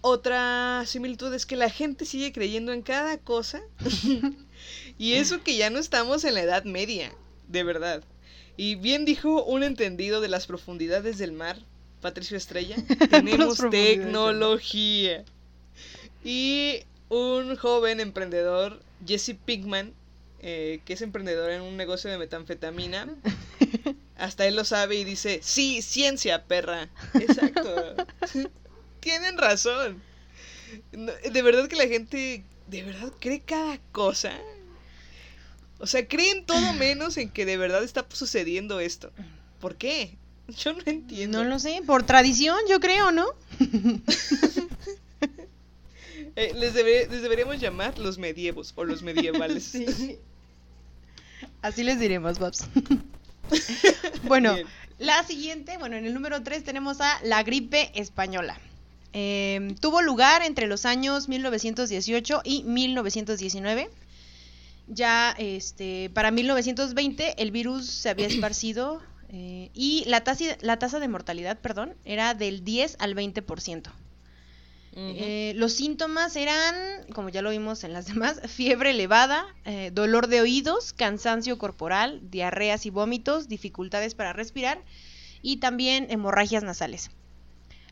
[0.01, 3.63] otra similitud es que la gente sigue creyendo en cada cosa.
[4.99, 7.13] y eso que ya no estamos en la Edad Media,
[7.49, 8.03] de verdad.
[8.57, 11.59] Y bien dijo un entendido de las profundidades del mar,
[12.01, 12.77] Patricio Estrella,
[13.11, 15.25] tenemos tecnología.
[16.25, 19.95] Y un joven emprendedor, Jesse Pinkman,
[20.41, 23.09] eh, que es emprendedor en un negocio de metanfetamina,
[24.17, 26.89] hasta él lo sabe y dice, sí, ciencia, perra.
[27.15, 27.95] Exacto.
[29.01, 30.03] Tienen razón.
[30.93, 34.33] de verdad que la gente, de verdad, cree cada cosa.
[35.81, 39.13] O sea, creen todo menos en que de verdad está sucediendo esto.
[39.61, 40.17] ¿Por qué?
[40.49, 41.43] Yo no entiendo.
[41.43, 43.27] No lo sé, por tradición, yo creo, ¿no?
[46.37, 49.73] Eh, les, deberíamos llamar los medievos o los medievales.
[51.63, 52.67] Así les diremos, Babs.
[54.25, 54.55] bueno,
[54.99, 58.59] la siguiente, bueno, en el número 3 tenemos a la gripe española.
[59.13, 63.91] Em, tuvo lugar entre los años 1918 y 1919.
[64.89, 70.99] Ya este, para 1920 el virus se había esparcido eh, y la tasa, la tasa
[70.99, 73.91] de mortalidad, perdón, era del 10 al 20%.
[74.97, 76.75] Eh, los síntomas eran,
[77.13, 82.21] como ya lo vimos en las demás, fiebre elevada, eh, dolor de oídos, cansancio corporal,
[82.31, 84.83] diarreas y vómitos, dificultades para respirar
[85.43, 87.11] y también hemorragias nasales.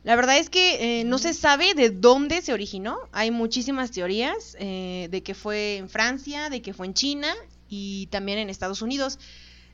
[0.02, 2.96] La verdad es que eh, no se sabe de dónde se originó.
[3.10, 7.34] Hay muchísimas teorías de que fue en Francia, de que fue en China
[7.68, 9.18] y también en Estados Unidos.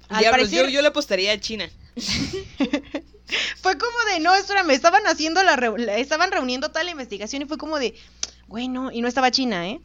[0.09, 0.65] Al parecer...
[0.65, 1.69] yo, yo le apostaría a China.
[3.61, 4.33] fue como de, no,
[4.65, 5.55] me estaban haciendo la,
[5.97, 7.95] estaban reuniendo toda la investigación y fue como de,
[8.49, 9.81] bueno, y no estaba China, ¿eh?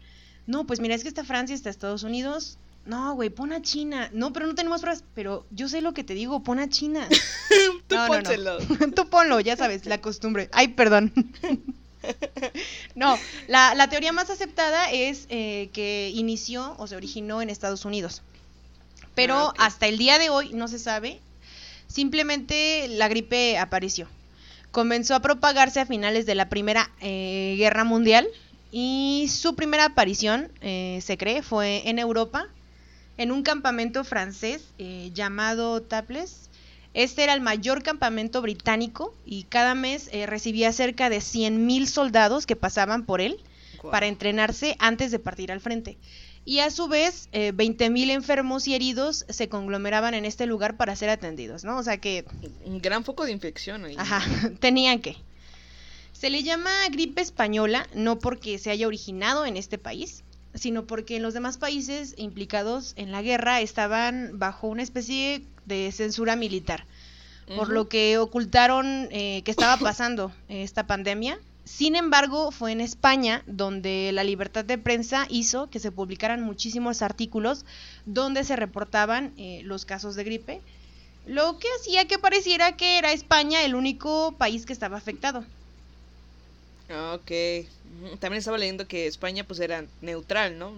[0.45, 2.57] No, pues mira, es que está Francia, está Estados Unidos.
[2.85, 4.09] No, güey, pon a China.
[4.13, 5.03] No, pero no tenemos pruebas.
[5.13, 7.07] Pero yo sé lo que te digo, pon a China.
[7.87, 8.57] Tú pónselo.
[8.95, 10.49] Tú ponlo, ya sabes, la costumbre.
[10.53, 11.11] Ay, perdón.
[12.95, 13.17] no,
[13.47, 18.21] la, teoría más aceptada es eh, que inició o se originó en Estados Unidos.
[19.15, 21.19] Pero ah, hasta el día de hoy no se sabe
[21.88, 24.07] Simplemente la gripe apareció.
[24.71, 28.27] Comenzó a propagarse a finales de la Primera eh, Guerra Mundial
[28.71, 32.47] y su primera aparición, eh, se cree, fue en Europa,
[33.17, 36.49] en un campamento francés eh, llamado Taples.
[36.93, 42.55] Este era el mayor campamento británico y cada mes recibía cerca de 100.000 soldados que
[42.55, 43.39] pasaban por él
[43.91, 45.97] para entrenarse antes de partir al frente
[46.47, 50.95] y a su vez eh, 20.000 enfermos y heridos se conglomeraban en este lugar para
[50.95, 51.77] ser atendidos, ¿no?
[51.77, 52.23] O sea que...
[52.63, 53.95] Un gran foco de infección ahí.
[53.97, 54.23] Ajá,
[54.61, 55.17] tenían que.
[56.13, 60.23] Se le llama gripe española no porque se haya originado en este país,
[60.53, 65.91] sino porque en los demás países implicados en la guerra estaban bajo una especie de
[65.91, 66.85] censura militar,
[67.57, 73.43] por lo que ocultaron eh, que estaba pasando esta pandemia sin embargo, fue en España
[73.45, 77.65] donde la libertad de prensa hizo que se publicaran muchísimos artículos
[78.05, 80.61] donde se reportaban eh, los casos de gripe,
[81.26, 85.43] lo que hacía que pareciera que era España el único país que estaba afectado.
[86.89, 87.68] Ok.
[88.20, 90.72] También estaba leyendo que España pues era neutral, ¿no?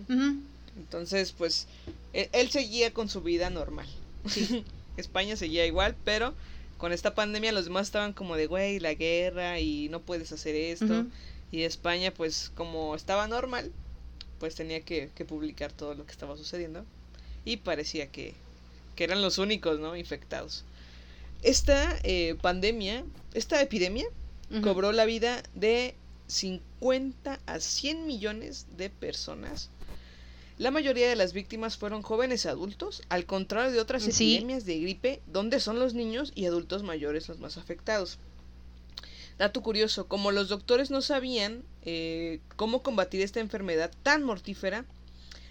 [0.76, 1.68] Entonces, pues,
[2.14, 3.88] él, él, seguía con su vida normal.
[4.28, 4.66] Sí.
[4.98, 6.34] España seguía igual, pero
[6.80, 10.56] con esta pandemia los demás estaban como de, güey, la guerra y no puedes hacer
[10.56, 11.06] esto.
[11.52, 13.72] Y España, pues como estaba normal,
[14.40, 16.86] pues tenía que, publicar todo lo que estaba sucediendo.
[17.44, 18.34] Y parecía que,
[18.96, 19.98] que eran los únicos, ¿no?
[19.98, 20.64] Infectados.
[21.44, 23.04] Esta eh, pandemia,
[23.34, 24.06] esta epidemia,
[24.64, 25.96] cobró la vida de
[26.28, 29.70] 50 a 100 millones de personas
[30.60, 35.22] la mayoría de las víctimas fueron jóvenes adultos, al contrario de otras epidemias de gripe,
[35.26, 38.20] donde son los niños y adultos mayores los más afectados.
[39.38, 44.84] Dato curioso, como los doctores no sabían eh, cómo combatir esta enfermedad tan mortífera,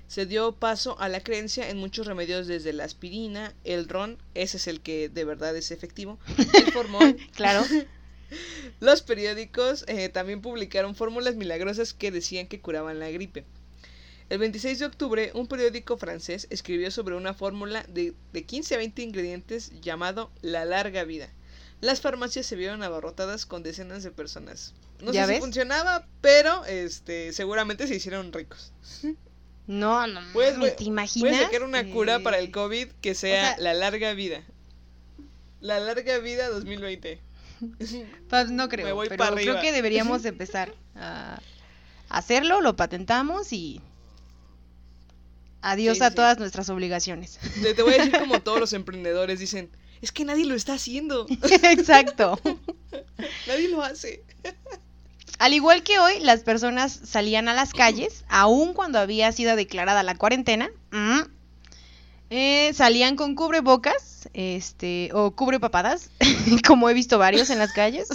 [0.09, 4.59] se dio paso a la creencia en muchos remedios desde la aspirina, el ron, ese
[4.59, 7.17] es el que de verdad es efectivo, el formol.
[7.35, 7.65] claro.
[8.81, 13.47] Los periódicos eh, también publicaron fórmulas milagrosas que decían que curaban la gripe.
[14.31, 18.79] El 26 de octubre, un periódico francés escribió sobre una fórmula de, de 15 a
[18.79, 21.31] 20 ingredientes llamado la larga vida.
[21.81, 24.75] Las farmacias se vieron abarrotadas con decenas de personas.
[25.01, 28.73] No sé si funcionaba, pero este seguramente se hicieron ricos.
[29.69, 31.31] No, no, pues, ¿te imaginas?
[31.31, 34.43] Puedes sacar una cura para el eh, COVID que sea, la larga vida.
[35.61, 37.21] La larga vida 2020.
[38.31, 41.43] Pues no creo, pero creo que deberíamos empezar a
[42.09, 43.83] hacerlo, lo patentamos y
[45.61, 47.39] adiós a todas nuestras obligaciones.
[47.77, 51.27] te voy a decir como todos los emprendedores dicen, es que nadie lo está haciendo.
[51.63, 52.41] Exacto.
[53.47, 54.23] nadie lo hace.
[55.39, 60.03] Al igual que hoy, las personas salían a las calles, aun cuando había sido declarada
[60.03, 60.69] la cuarentena,
[62.31, 66.11] eh, salían con cubrebocas, este, o cubrepapadas,
[66.67, 68.09] como he visto varios en las calles.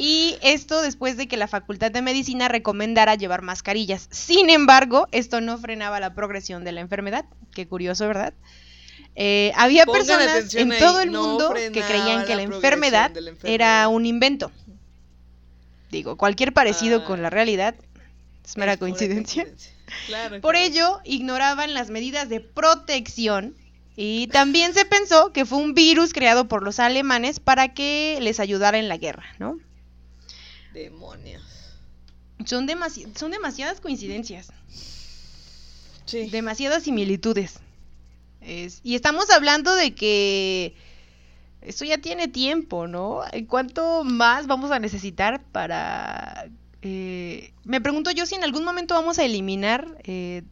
[0.00, 4.06] Y esto después de que la Facultad de Medicina recomendara llevar mascarillas.
[4.12, 7.24] Sin embargo, esto no frenaba la progresión de la enfermedad.
[7.52, 8.32] Qué curioso, ¿verdad?
[9.16, 13.10] Eh, había personas en todo el mundo que creían que la enfermedad,
[13.42, 14.52] era un invento.
[15.90, 17.30] Digo, cualquier parecido con la ah.
[17.30, 17.74] realidad
[18.44, 19.48] es mera coincidencia.
[20.40, 23.56] Por ello, ignoraban las medidas de protección
[23.96, 28.38] y también se pensó que fue un virus creado por los alemanes para que les
[28.38, 29.58] ayudara en la guerra, ¿no?
[30.82, 31.42] Demonios.
[32.44, 32.66] Son,
[33.14, 34.52] son demasiadas coincidencias.
[36.04, 36.30] Sí.
[36.30, 37.60] Demasiadas similitudes
[38.82, 40.74] y estamos hablando de que
[41.60, 43.22] esto ya tiene tiempo, ¿no?
[43.46, 46.48] ¿Cuánto más vamos a necesitar para...
[46.82, 50.44] Eh, me pregunto yo si en algún momento vamos a eliminar eh,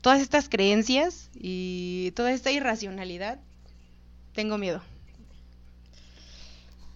[0.00, 3.40] todas estas creencias y toda esta irracionalidad.
[4.32, 4.82] Tengo miedo.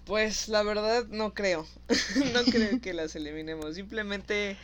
[0.04, 1.66] Pues la verdad no creo.
[2.34, 3.74] no creo que las eliminemos.
[3.74, 4.56] Simplemente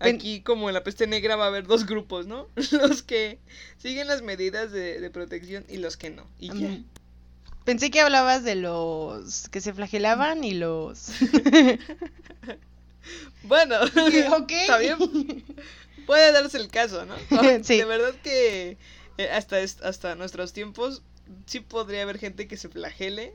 [0.00, 2.46] Aquí, como en la peste negra, va a haber dos grupos, ¿no?
[2.72, 3.38] Los que
[3.78, 6.26] siguen las medidas de, protección y los que no.
[6.38, 6.78] Y ya.
[7.64, 11.10] Pensé que hablabas de los que se flagelaban y los.
[13.42, 15.44] bueno, está bien.
[16.06, 17.14] Puede darse el caso, ¿no?
[17.42, 18.78] De verdad que
[19.18, 21.02] eh, hasta, hasta nuestros tiempos
[21.44, 23.34] sí podría haber gente que se flagele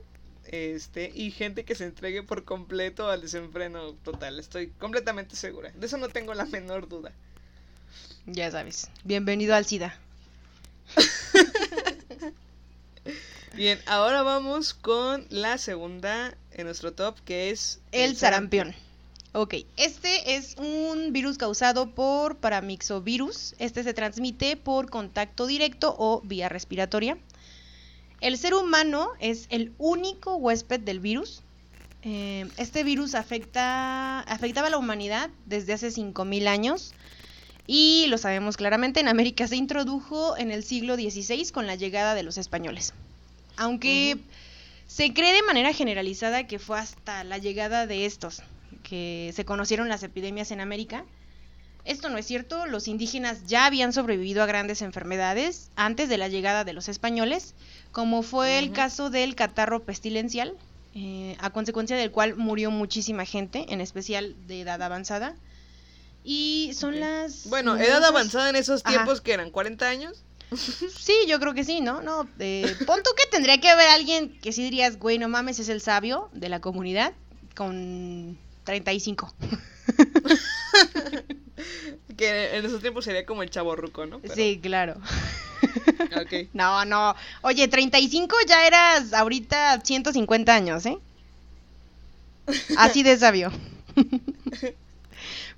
[0.54, 4.40] este, y gente que se entregue por completo al desenfreno total.
[4.40, 5.72] Estoy completamente segura.
[5.72, 7.12] De eso no tengo la menor duda.
[8.28, 8.88] Ya sabes.
[9.04, 9.98] Bienvenido al SIDA.
[13.56, 18.76] Bien, ahora vamos con la segunda en nuestro top, que es el, sarampión.
[19.32, 23.56] Ok, este es un virus causado por paramixovirus.
[23.58, 27.18] Este se transmite por contacto directo o vía respiratoria.
[28.24, 31.44] El ser humano es el único huésped del virus.
[32.04, 36.94] Eh, este virus afecta, afectaba a la humanidad desde hace 5.000 años
[37.68, 42.16] y lo sabemos claramente, en América se introdujo en el siglo XVI con la llegada
[42.16, 42.94] de los españoles.
[43.58, 44.18] Aunque
[44.88, 48.42] se cree de manera generalizada que fue hasta la llegada de estos
[48.84, 51.04] que se conocieron las epidemias en América.
[51.86, 56.30] Esto no es cierto, los indígenas ya habían sobrevivido a grandes enfermedades antes de la
[56.30, 57.56] llegada de los españoles,
[57.92, 60.56] como fue el caso del catarro pestilencial,
[60.96, 65.36] eh, a consecuencia del cual murió muchísima gente, en especial de edad avanzada.
[66.24, 67.48] Y son las...
[67.50, 70.24] Bueno, edad avanzada en esos tiempos que eran 40 años.
[71.00, 72.04] Sí, yo creo que sí, ¿no?
[72.04, 75.68] No, eh, pon que tendría que haber alguien que sí dirías, güey, no mames, es
[75.68, 77.14] el sabio de la comunidad
[77.56, 79.34] con 35.
[82.18, 84.22] que en esos tiempos sería como el chavo ruco, ¿no?
[84.34, 84.96] Sí, claro.
[86.54, 87.16] No, no.
[87.42, 90.98] Oye, 35 ya eras ahorita 150 años, ¿eh?
[92.78, 93.52] Así de sabio.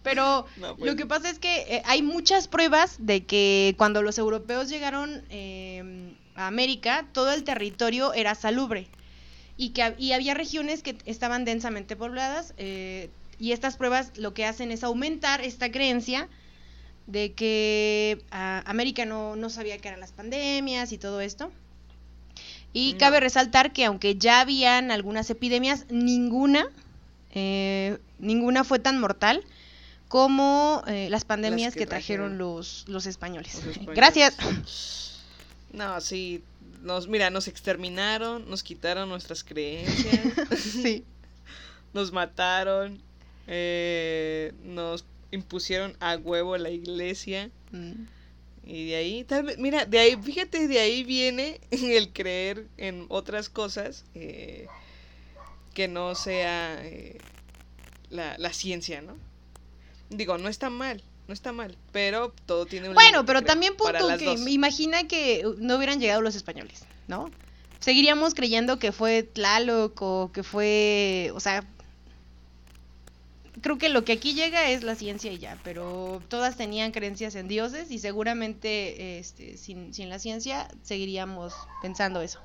[0.03, 4.17] Pero pues lo que pasa es que eh, hay muchas pruebas de que cuando los
[4.19, 8.87] europeos llegaron em, a América, todo el territorio era salubre
[9.57, 13.09] y que había regiones que estaban densamente pobladas eh,
[13.39, 16.27] y estas pruebas lo que hacen es aumentar esta creencia
[17.07, 21.51] de que ah, América no, no, sabía que eran las pandemias y todo esto.
[22.73, 26.67] Y cabe resaltar que aunque ya habían algunas epidemias, ninguna,
[27.31, 29.45] eh, ninguna fue tan mortal
[30.09, 33.61] como eh, las pandemias que, trajeron, los, los, españoles.
[33.95, 34.37] Gracias.
[35.71, 36.41] No, sí,
[36.83, 40.21] nos, mira, nos exterminaron, nos quitaron nuestras creencias.
[40.57, 41.03] sí.
[41.93, 43.01] Nos mataron,
[43.47, 47.49] eh, nos impusieron a huevo la iglesia.
[47.71, 48.05] Mm.
[48.65, 53.05] Y de ahí, tal vez, mira, de ahí, fíjate, de ahí viene el creer en
[53.09, 54.67] otras cosas eh,
[55.73, 57.19] que no sea eh,
[58.09, 59.17] la, la, ciencia, ¿no?
[60.09, 62.95] Digo, no está mal, no está mal, pero todo tiene un...
[62.95, 67.29] Bueno, pero también punto que imagina que no hubieran llegado los españoles, ¿no?
[67.79, 71.67] Seguiríamos creyendo que fue Tlaloc o que fue, o sea,
[73.65, 77.33] creo que lo que aquí llega es la ciencia y ya, pero todas tenían creencias
[77.33, 82.39] en dioses y seguramente este, sin, la ciencia seguiríamos pensando eso.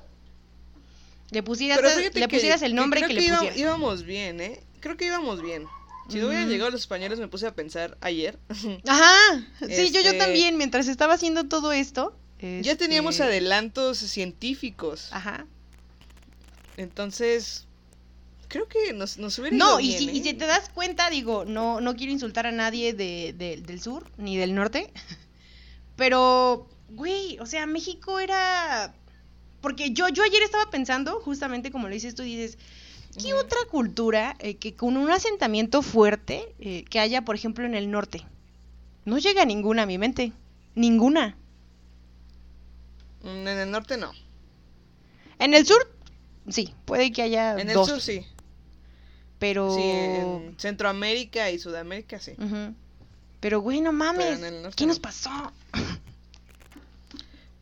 [1.29, 1.79] Le pusieras,
[2.11, 3.55] le pusieras el nombre que, le pusieras.
[3.55, 4.63] íbamos bien, ¿eh?
[4.79, 5.67] Creo que íbamos bien.
[6.09, 8.39] Si no hubieran llegado los españoles, me puse a pensar ayer.
[8.87, 12.17] Ajá, sí, yo, yo este también, mientras estaba haciendo todo esto.
[12.61, 15.09] Ya teníamos este adelantos científicos.
[15.11, 15.45] Ajá.
[16.77, 17.67] Entonces,
[18.51, 20.33] creo que nos, nos hubiera No, y, si, y si ¿eh?
[20.33, 24.53] te das cuenta, digo, no, no quiero insultar a nadie de, del sur ni del
[24.53, 24.91] norte,
[25.95, 28.93] pero, güey, o sea, México era...
[29.61, 32.57] Porque yo, yo ayer estaba pensando, justamente como lo dices tú, dices,
[33.21, 37.75] ¿qué otra cultura eh, que con un asentamiento fuerte eh, que haya, por ejemplo, en
[37.75, 38.25] el norte?
[39.05, 40.33] No llega ninguna a mi mente.
[40.73, 41.37] Ninguna.
[43.21, 44.11] Mm, en el norte no.
[45.37, 45.95] En el sur,
[46.49, 47.59] sí, puede que haya.
[47.59, 48.25] En el sur sí.
[49.41, 49.73] Pero.
[49.73, 52.33] Sí, en Centroamérica y Sudamérica sí.
[53.39, 54.39] Pero, güey, no mames.
[54.75, 55.31] ¿Qué nos pasó?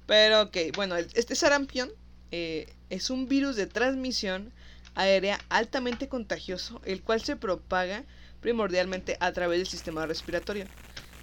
[0.05, 1.89] Pero, ok, bueno, este sarampión
[2.31, 4.51] eh, es un virus de transmisión
[4.93, 8.03] aérea altamente contagioso, el cual se propaga
[8.41, 10.65] primordialmente a través del sistema respiratorio.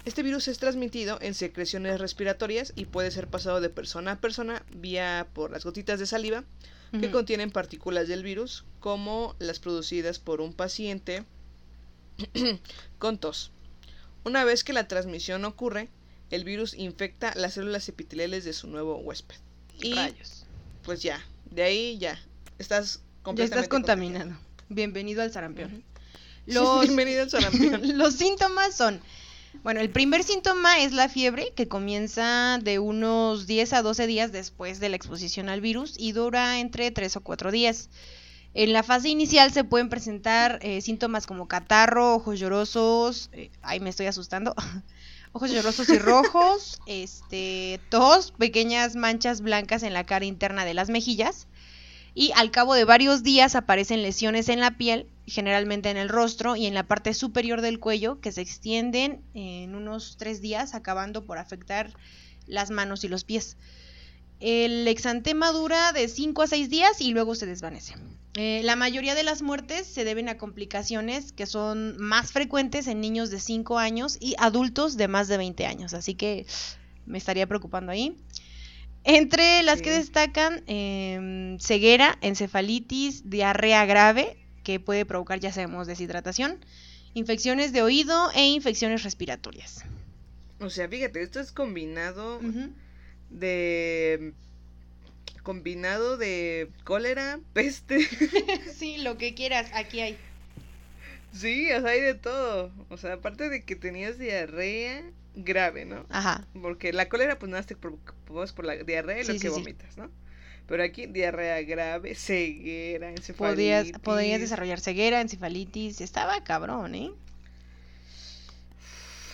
[0.05, 4.63] Este virus es transmitido en secreciones respiratorias y puede ser pasado de persona a persona
[4.73, 6.45] vía por las gotitas de saliva
[6.91, 11.25] que contienen partículas del virus, como las producidas por un paciente
[12.99, 13.51] con tos.
[14.23, 15.89] Una vez que la transmisión ocurre,
[16.31, 19.35] el virus infecta las células epiteliales de su nuevo huésped.
[19.79, 19.95] Y
[20.83, 22.19] pues ya, de ahí ya,
[22.57, 24.37] estás completamente Ya estás contaminado.
[24.69, 25.83] Bienvenido al sarampión.
[26.45, 27.81] Bienvenido al sarampión.
[27.97, 29.01] los síntomas son
[29.63, 34.31] bueno, el primer síntoma es la fiebre, que comienza de unos 10 a 12 días
[34.31, 37.89] después de la exposición al virus y dura entre 3 o 4 días.
[38.53, 43.79] En la fase inicial se pueden presentar eh, síntomas como catarro, ojos llorosos, eh, ay
[43.79, 44.55] me estoy asustando,
[45.31, 50.89] ojos llorosos y rojos, este, tos, pequeñas manchas blancas en la cara interna de las
[50.89, 51.47] mejillas,
[52.15, 56.55] y al cabo de varios días aparecen lesiones en la piel, generalmente en el rostro
[56.55, 61.25] y en la parte superior del cuello, que se extienden en unos tres días, acabando
[61.25, 61.93] por afectar
[62.47, 63.57] las manos y los pies.
[64.39, 67.95] El exantema dura de 5 a 6 días y luego se desvanece.
[68.35, 73.01] Eh, la mayoría de las muertes se deben a complicaciones que son más frecuentes en
[73.01, 76.45] niños de 5 años y adultos de más de 20 años, así que
[77.05, 78.15] me estaría preocupando ahí.
[79.03, 84.37] Entre las que destacan em, ceguera, encefalitis, diarrea grave,
[84.67, 86.59] que puede provocar, ya sabemos, deshidratación,
[87.13, 89.85] infecciones de oído e infecciones respiratorias.
[90.59, 92.41] O sea, fíjate, esto es combinado
[93.29, 94.33] de
[95.41, 98.05] combinado de cólera, peste.
[98.75, 100.17] sí, lo que quieras, aquí hay.
[101.31, 102.69] Sí, o sea, hay de todo.
[102.89, 105.01] O sea, aparte de que tenías diarrea
[105.33, 106.05] grave, ¿no?
[106.09, 106.45] Ajá.
[106.61, 110.11] Porque la cólera, pues nada, te preocupas por la diarrea y lo que vomitas, ¿no?
[110.67, 113.97] Pero aquí diarrea grave, ceguera, encefalitis.
[113.99, 116.01] Podías, desarrollar ceguera, encefalitis.
[116.01, 117.11] Estaba cabrón, ¿eh?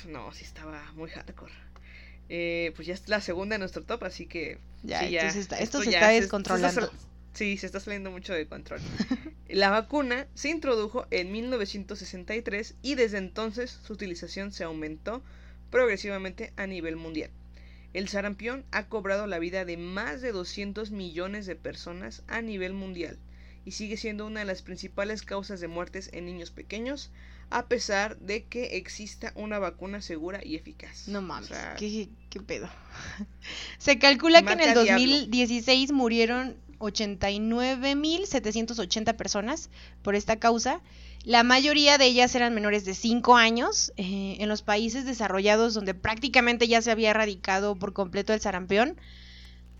[0.07, 1.53] No, sí estaba muy hardcore.
[2.29, 4.59] Eh, pues ya es la segunda de nuestro top, así que.
[4.83, 6.91] Ya, esto, se está descontrolando.
[7.33, 8.79] Sí, se está saliendo mucho de control.
[9.49, 15.23] La vacuna se introdujo en 1963 y desde entonces su utilización se aumentó
[15.71, 17.31] progresivamente a nivel mundial.
[17.93, 22.73] El sarampión ha cobrado la vida de más de 200 millones de personas a nivel
[22.73, 23.19] mundial
[23.65, 27.11] y sigue siendo una de las principales causas de muertes en niños pequeños,
[27.49, 31.07] a pesar de que exista una vacuna segura y eficaz.
[31.07, 32.09] No mames, ¿qué,
[32.45, 32.69] pedo?
[33.77, 39.69] Se calcula que en el 2016 murieron 89.780 personas
[40.01, 40.81] por esta causa.
[41.23, 43.93] La mayoría de ellas eran menores de 5 años.
[43.95, 48.97] Eh, en los países desarrollados donde prácticamente ya se había erradicado por completo el sarampión,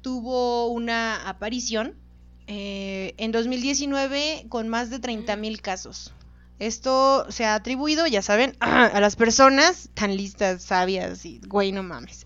[0.02, 1.96] tuvo una aparición
[2.48, 6.14] eh, en 2019 con más de 30.000 casos.
[6.60, 11.84] Esto se ha atribuido, ya saben, a las personas tan listas, sabias y, güey, no
[11.84, 12.26] mames,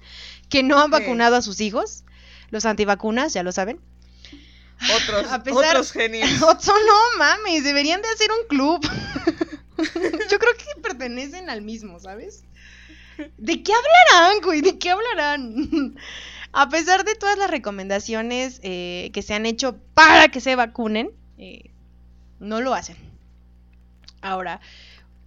[0.49, 2.03] que no han vacunado a sus hijos,
[2.51, 3.79] los antivacunas, ya lo saben,
[4.95, 6.29] otros, otros genios.
[6.39, 8.81] no mames, deberían de hacer un club.
[10.29, 12.43] Yo creo que pertenecen al mismo, ¿sabes?
[13.37, 14.61] ¿De qué hablarán, güey?
[14.61, 15.95] ¿De qué hablarán?
[16.53, 21.11] A pesar de todas las recomendaciones eh, que se han hecho para que se vacunen,
[21.37, 21.71] eh,
[22.39, 22.95] no lo hacen.
[24.21, 24.61] Ahora,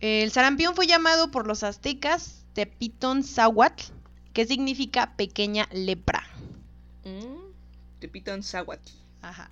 [0.01, 3.93] el sarampión fue llamado por los aztecas Tepitón Zahuatl,
[4.33, 6.25] que significa pequeña lepra.
[7.05, 7.53] Mm,
[8.01, 9.00] Tepitón Zahuatl.
[9.23, 9.51] Ajá.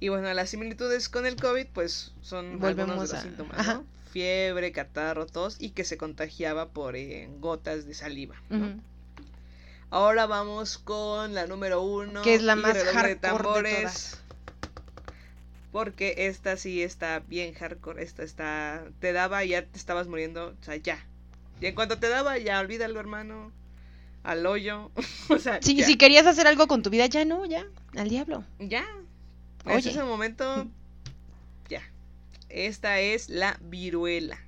[0.00, 3.58] Y bueno, las similitudes con el COVID, pues son Volvemos algunos de los a- síntomas,
[3.58, 3.74] ajá.
[3.74, 3.84] ¿no?
[4.12, 8.36] Fiebre, catarro, tos y que se contagiaba por eh, gotas de saliva.
[9.90, 12.22] Ahora vamos con la número uno.
[12.22, 14.20] Que es la más hardcore de tambores, todas.
[15.72, 18.02] Porque esta sí está bien hardcore.
[18.02, 18.84] Esta está.
[19.00, 20.54] Te daba y ya te estabas muriendo.
[20.60, 20.98] O sea, ya.
[21.60, 23.52] Y en cuanto te daba, ya olvídalo, hermano.
[24.28, 24.90] Al hoyo.
[25.30, 27.64] o sea, Sí, si querías hacer algo con tu vida, ya no, ya,
[27.96, 28.44] al diablo.
[28.58, 28.84] Ya.
[29.64, 29.78] Oye.
[29.78, 30.66] Ese es el momento.
[31.70, 31.80] Ya.
[32.50, 34.38] Esta es la viruela.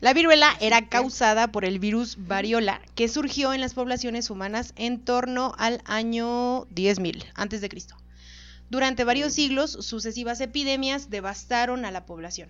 [0.00, 4.98] La viruela era causada por el virus variola que surgió en las poblaciones humanas en
[4.98, 7.96] torno al año 10.000 antes de Cristo.
[8.70, 12.48] Durante varios siglos, sucesivas epidemias devastaron a la población.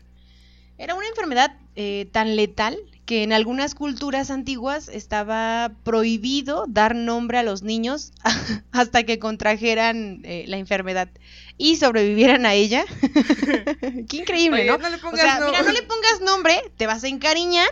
[0.78, 2.78] Era una enfermedad eh, tan letal
[3.08, 8.12] que en algunas culturas antiguas estaba prohibido dar nombre a los niños
[8.70, 11.08] hasta que contrajeran eh, la enfermedad
[11.56, 12.84] y sobrevivieran a ella.
[14.08, 14.76] Qué increíble, Oye, ¿no?
[14.76, 17.70] no le O pongas sea, no- mira, no le pongas nombre, te vas a encariñar.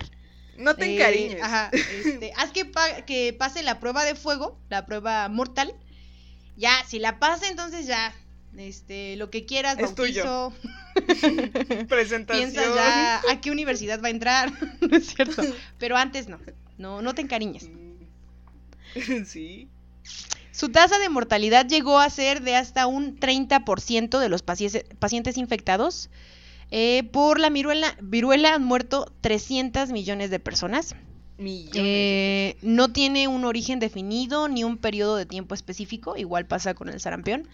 [0.57, 1.43] No te eh, encariñes.
[1.43, 5.75] ajá, este, haz que, pa- que pase la prueba de fuego, la prueba mortal.
[6.57, 8.15] Ya, si la pasa, entonces ya,
[8.59, 10.25] este, lo que quieras, Es tuyo.
[10.25, 10.53] bautizo,
[11.89, 12.53] Presentación.
[12.53, 15.43] piensas ya a qué universidad va a entrar, no es cierto.
[15.79, 16.39] Pero antes no,
[16.79, 17.69] no, no te encariñes.
[19.27, 19.69] sí.
[20.53, 25.37] Su tasa de mortalidad llegó a ser de hasta un 30% de los pacientes, pacientes
[25.37, 26.09] infectados.
[26.71, 30.97] Eh, por la viruela, viruela han muerto 300 millones de personas.
[31.37, 31.75] Millones.
[31.77, 36.89] Eh, no tiene un origen definido ni un periodo de tiempo específico, igual pasa con
[36.89, 37.47] el sarampión.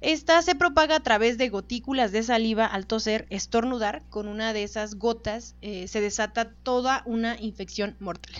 [0.00, 4.02] Esta se propaga a través de gotículas de saliva al toser, estornudar.
[4.10, 8.34] Con una de esas gotas eh, se desata toda una infección mortal.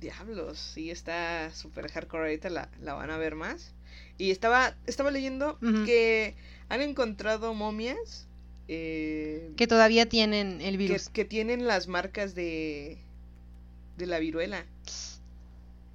[0.00, 2.24] Diablos, sí, está súper hardcore.
[2.24, 3.72] Ahorita la, la van a ver más.
[4.16, 6.34] Y estaba, estaba leyendo que
[6.68, 8.26] han encontrado momias
[8.68, 11.08] eh, Que todavía tienen el que, virus.
[11.08, 12.98] que tienen las marcas de,
[13.96, 14.64] de la viruela.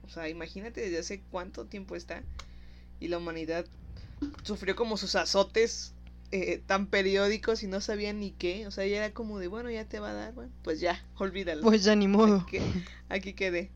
[0.05, 2.23] O sea, imagínate desde hace cuánto tiempo está.
[2.99, 3.65] Y la humanidad
[4.43, 5.93] sufrió como sus azotes
[6.31, 8.65] eh, tan periódicos y no sabían ni qué.
[8.65, 11.03] O sea, ya era como de, bueno, ya te va a dar, bueno, pues ya,
[11.17, 11.61] olvídalo.
[11.61, 12.37] Pues ya ni modo.
[12.47, 12.57] Aquí,
[13.09, 13.69] aquí quedé.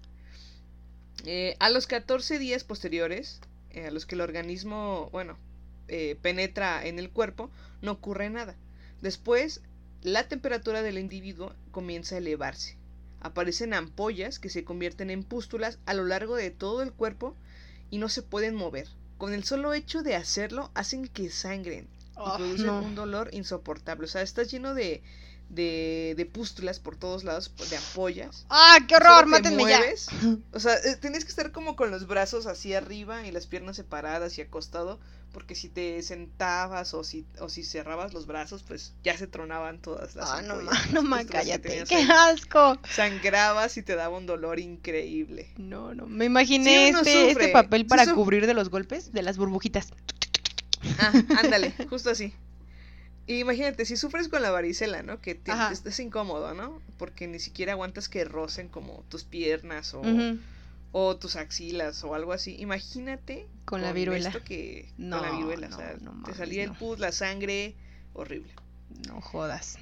[1.25, 3.41] Eh, a los 14 días posteriores,
[3.71, 5.37] eh, a los que el organismo, bueno,
[6.21, 7.49] penetra en el cuerpo,
[7.81, 8.55] no ocurre nada.
[9.01, 9.61] Después,
[10.01, 12.75] la temperatura del individuo comienza a elevarse.
[13.19, 17.35] Aparecen ampollas que se convierten en pústulas a lo largo de todo el cuerpo
[17.89, 18.87] y no se pueden mover.
[19.17, 21.89] Con el solo hecho de hacerlo, hacen que sangren
[22.23, 22.81] y Oh, producen no.
[22.81, 24.05] un dolor insoportable.
[24.05, 25.03] O sea, estás lleno de,
[25.49, 28.45] de, de pústulas por todos lados, de ampollas.
[28.49, 29.25] ¡Ah, qué Solo horror!
[29.41, 29.79] te ¡Mátenme ya!
[29.79, 30.07] mueves.
[30.53, 33.75] O sea, eh, tienes que estar como con los brazos así arriba y las piernas
[33.77, 34.99] separadas y acostado.
[35.33, 39.79] Porque si te sentabas o si, o si cerrabas los brazos, pues ya se tronaban
[39.81, 41.69] todas las Ah, no, las no, que cállate.
[41.69, 42.79] tenías ¡Qué asco!
[42.89, 45.49] Sangrabas y te daba un dolor increíble.
[45.57, 46.07] No, no.
[46.07, 49.89] Me imaginé Sí, este, este papel para cubrir de los golpes, de las burbujitas.
[50.99, 52.33] Ah, ándale, justo así.
[53.27, 55.19] Y imagínate, si sufres con la varicela, ¿no?
[55.19, 55.71] Que te, Ajá.
[55.71, 56.81] es incómodo, ¿no?
[56.97, 60.01] Porque ni siquiera aguantas que rocen como tus piernas o,
[60.93, 62.55] o tus axilas o algo así.
[62.59, 64.29] Imagínate Con la viruela.
[64.29, 67.11] esto que No, con la viruela, no, o sea, no te salía el pus, la
[67.11, 67.75] sangre,
[68.13, 68.51] horrible.
[69.07, 69.77] No jodas.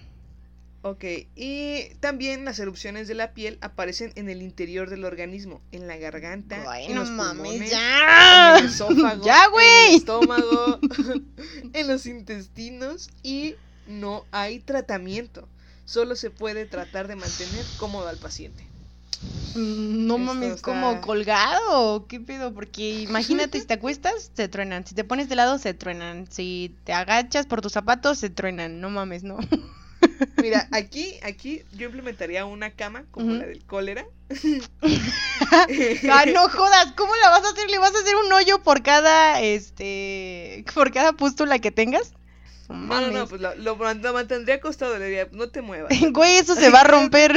[0.88, 1.03] Ok,
[1.36, 5.97] y también las erupciones de la piel aparecen en el interior del organismo, en la
[5.97, 8.51] garganta, Ay, en no los mames, pulmones, ya.
[8.53, 10.79] en el esófago, Ya, en el estómago,
[11.73, 13.55] en los intestinos y
[13.88, 15.47] no hay tratamiento.
[15.86, 18.63] Solo se puede tratar de mantener cómodo al paciente.
[19.55, 24.47] Mm, No Esto mames, está- como colgado qué pedo, porque imagínate si te acuestas, se
[24.49, 28.29] truenan, si te pones de lado, se truenan, si te agachas por tus zapatos, se
[28.29, 29.38] truenan, no mames, no.
[30.37, 34.05] Mira, aquí, aquí yo implementaría una cama como la del cólera.
[36.11, 37.69] Ah, no jodas, ¿cómo la vas a hacer?
[37.69, 42.13] ¿Le vas a hacer un hoyo por cada, este, por cada pústula que tengas?
[42.69, 45.91] No No, no, pues lo, lo man- lo mantendría acostado, le diría, no te muevas.
[46.11, 47.33] Güey, eso se va a romper.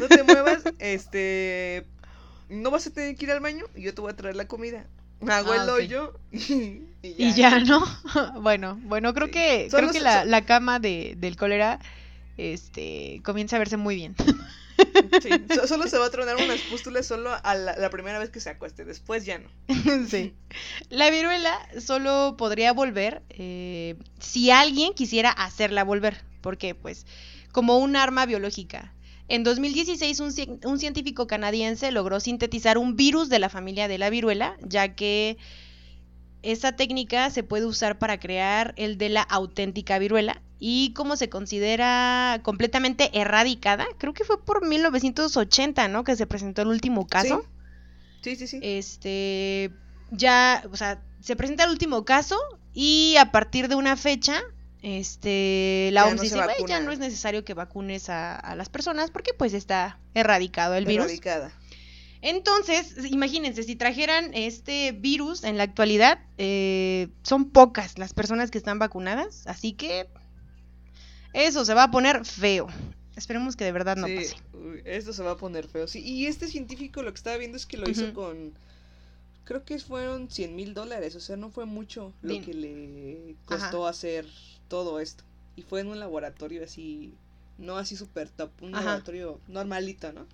[0.00, 1.84] no te muevas, este,
[2.48, 4.46] no vas a tener que ir al baño y yo te voy a traer la
[4.46, 4.84] comida.
[5.28, 6.82] Hago Ah, el hoyo y,
[7.18, 7.84] Y ya, ¿no?
[8.40, 9.32] Bueno, bueno, creo Sí.
[9.32, 11.78] que, Solo creo que la, la cama de, del cólera
[12.36, 14.14] este, comienza a verse muy bien.
[15.22, 18.28] Sí, so- solo se va a tronar unas pústulas solo a la, la primera vez
[18.28, 19.48] que se acueste, después ya no.
[20.08, 20.34] sí.
[20.90, 27.06] La viruela solo podría volver eh, si alguien quisiera hacerla volver, porque pues
[27.52, 28.92] como un arma biológica.
[29.28, 30.32] En 2016 un,
[30.64, 35.38] un científico canadiense logró sintetizar un virus de la familia de la viruela, ya que
[36.52, 41.28] esa técnica se puede usar para crear el de la auténtica viruela y como se
[41.28, 46.04] considera completamente erradicada, creo que fue por 1980, ¿no?
[46.04, 47.44] Que se presentó el último caso.
[48.22, 48.58] Sí, sí, sí.
[48.62, 49.72] Este,
[50.10, 52.38] ya, o sea, se presenta el último caso
[52.72, 54.40] y a partir de una fecha,
[54.82, 56.80] este, la Ya OMS no dice, "Güey, ya vacuna".
[56.80, 61.06] no es necesario que vacunes a, a las personas porque pues está erradicado el virus.
[61.06, 61.52] Erradicada.
[62.26, 68.58] Entonces, imagínense, si trajeran este virus en la actualidad, eh, son pocas las personas que
[68.58, 70.08] están vacunadas, así que
[71.32, 72.66] eso se va a poner feo.
[73.14, 74.36] Esperemos que de verdad no sí, pase.
[74.84, 75.86] esto se va a poner feo.
[75.86, 78.52] Sí, y este científico lo que estaba viendo es que lo hizo con.
[79.44, 83.86] Creo que fueron 100 mil dólares, o sea, no fue mucho lo que le costó
[83.86, 84.26] hacer
[84.66, 85.22] todo esto.
[85.54, 87.14] Y fue en un laboratorio así,
[87.56, 88.84] no así super top, un Ajá.
[88.84, 90.26] laboratorio normalito, ¿no?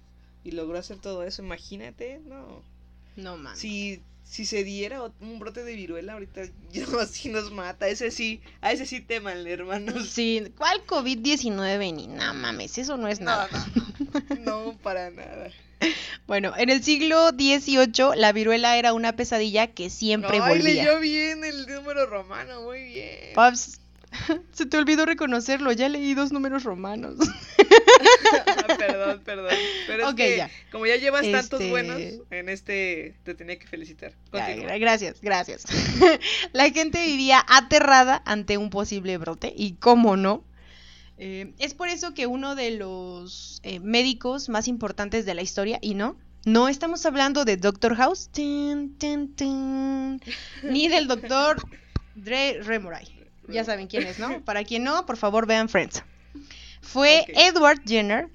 [0.45, 2.62] Y logró hacer todo eso, imagínate, no.
[3.16, 3.59] No mames.
[3.59, 6.43] Si, si se diera un brote de viruela ahorita,
[7.01, 10.09] así nos mata, ese sí, a ese sí teman, hermanos.
[10.09, 11.95] Sí, ¿cuál COVID-19?
[11.95, 13.49] Ni no mames, eso no es No, nada.
[14.45, 15.51] no, no, para nada.
[16.28, 20.84] Bueno, en el siglo XVIII la viruela era una pesadilla que siempre Ay, volvía.
[20.84, 23.34] leyó bien el número romano, muy bien.
[23.34, 23.80] Paps,
[24.53, 27.16] se te olvidó reconocerlo, ya leí dos números romanos.
[28.78, 29.55] Perdón, perdón.
[29.86, 30.50] Pero es Ok, que ya.
[30.70, 32.00] como ya llevas tantos Este- buenos,
[32.30, 34.12] en este te tenía que felicitar.
[34.30, 34.76] Continúa.
[34.78, 35.64] gracias, gracias.
[36.53, 40.44] la gente vivía aterrada ante un posible brote y cómo no.
[41.18, 45.78] Eh, es por eso que uno de los eh, médicos más importantes de la historia,
[45.80, 50.20] y no, no estamos hablando de Doctor House, tin, tin, tin,
[50.62, 51.62] ni del Doctor
[52.16, 53.07] Dre Remoray.
[53.48, 54.42] Ya saben quién es, ¿no?
[54.44, 56.03] Para quien no, por favor vean Friends.
[56.83, 57.24] Fue.
[57.28, 58.28] Edward Jenner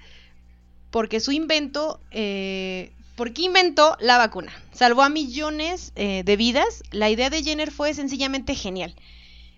[0.90, 4.52] porque su invento, eh, porque inventó la vacuna.
[4.72, 6.82] Salvó a millones eh, de vidas.
[6.90, 8.94] La idea de Jenner fue sencillamente genial.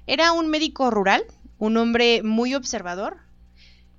[0.06, 1.22] Era un médico rural,
[1.58, 3.18] un hombre muy observador,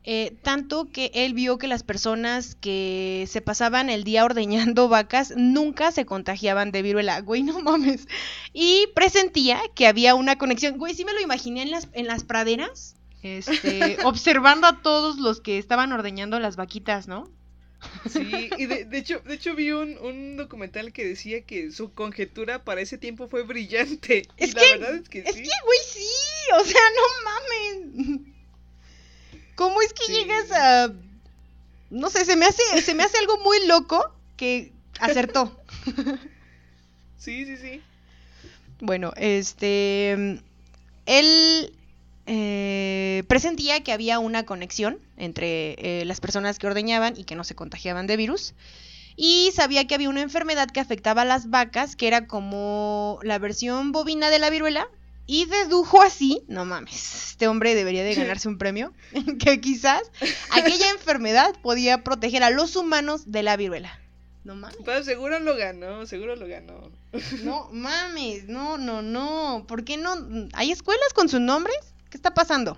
[0.04, 5.34] eh, tanto que él vio que las personas que se pasaban el día ordeñando vacas
[5.38, 7.22] nunca se contagiaban de viruela.
[7.22, 8.08] Güey, no mames.
[8.52, 10.78] Y presentía que había una conexión.
[10.78, 12.96] Güey, sí me lo imaginé en las, en las praderas.
[13.24, 17.30] Este, observando a todos los que estaban ordeñando las vaquitas, ¿no?
[18.10, 21.92] Sí, y de, de hecho, de hecho vi un, un documental que decía que su
[21.94, 24.28] conjetura para ese tiempo fue brillante.
[24.38, 25.42] Es y la que- verdad es que Es sí.
[25.44, 26.08] que, güey, sí,
[26.60, 28.20] o sea, no mames.
[29.56, 30.14] ¿Cómo es que Sí.
[30.14, 30.92] llegas a
[31.90, 35.56] no sé, se me hace se me hace algo muy loco que acertó.
[37.18, 37.82] Sí, sí, sí.
[38.80, 40.40] Bueno, este
[41.06, 41.74] él
[42.34, 47.44] eh, presentía que había una conexión entre eh, las personas que ordeñaban y que no
[47.44, 48.54] se contagiaban de virus.
[49.18, 53.38] Y sabía que había una enfermedad que afectaba a las vacas, que era como la
[53.38, 54.88] versión bovina de la viruela.
[55.28, 58.94] Y dedujo así, no mames, este hombre debería de ganarse un premio,
[59.40, 60.02] que quizás
[60.52, 64.00] aquella enfermedad podía proteger a los humanos de la viruela.
[64.46, 64.78] No mames.
[64.86, 66.92] Pero seguro lo ganó, seguro lo ganó.
[67.44, 69.66] No mames, no, no, no.
[69.68, 70.16] ¿Por qué no?
[70.54, 71.92] ¿Hay escuelas con sus nombres?
[72.12, 72.78] ¿Qué está pasando?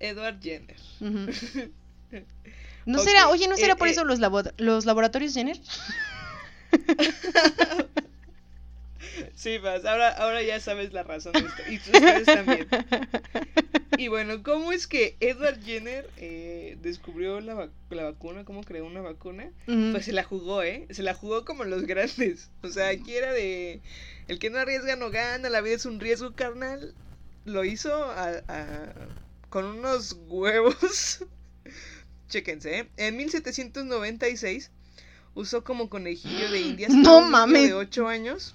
[0.00, 0.76] Edward Jenner.
[2.86, 3.92] ¿No será, oye, ¿no será eh, por eh.
[3.92, 5.58] eso los, labo- los laboratorios Jenner?
[9.34, 11.62] Sí, vas, ahora, ahora ya sabes la razón de esto.
[11.70, 12.66] Y ustedes también.
[13.98, 18.44] Y bueno, ¿cómo es que Edward Jenner eh, descubrió la, vac- la vacuna?
[18.44, 19.48] ¿Cómo creó una vacuna?
[19.64, 20.86] Pues se la jugó, ¿eh?
[20.90, 22.50] Se la jugó como los grandes.
[22.62, 23.80] O sea, aquí era de...
[24.28, 26.92] El que no arriesga no gana, la vida es un riesgo carnal.
[27.46, 28.92] Lo hizo a- a-
[29.48, 31.24] con unos huevos.
[32.28, 32.88] Chéquense, ¿eh?
[32.96, 34.70] En 1796
[35.34, 37.62] usó como conejillo de indias No a un niño mames.
[37.68, 38.54] de 8 años.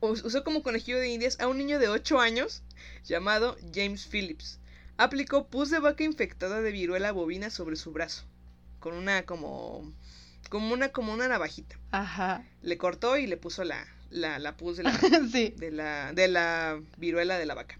[0.00, 2.62] Us- Usó como conejillo de indias a un niño de 8 años
[3.04, 4.58] llamado James Phillips.
[4.96, 8.24] Aplicó pus de vaca infectada de viruela bovina sobre su brazo.
[8.80, 9.92] Con una como.
[10.48, 11.76] Como una como una navajita.
[11.90, 12.44] Ajá.
[12.62, 14.92] Le cortó y le puso la, la, la pus de la,
[15.32, 15.54] sí.
[15.56, 17.78] de la, de la viruela de la vaca.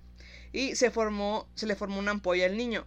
[0.53, 2.87] Y se formó, se le formó una ampolla al niño.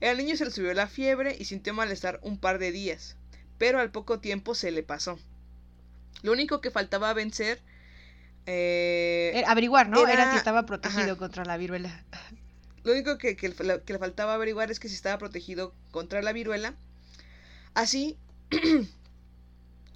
[0.00, 3.16] Al niño se le subió la fiebre y sintió malestar un par de días,
[3.58, 5.18] pero al poco tiempo se le pasó.
[6.22, 7.60] Lo único que faltaba vencer
[8.46, 10.00] eh, Era- averiguar, ¿no?
[10.02, 11.16] Era, era- si estaba protegido ajá.
[11.16, 12.04] contra la viruela.
[12.84, 16.22] Lo único que, que, le- que le faltaba averiguar es que si estaba protegido contra
[16.22, 16.74] la viruela.
[17.74, 18.16] Así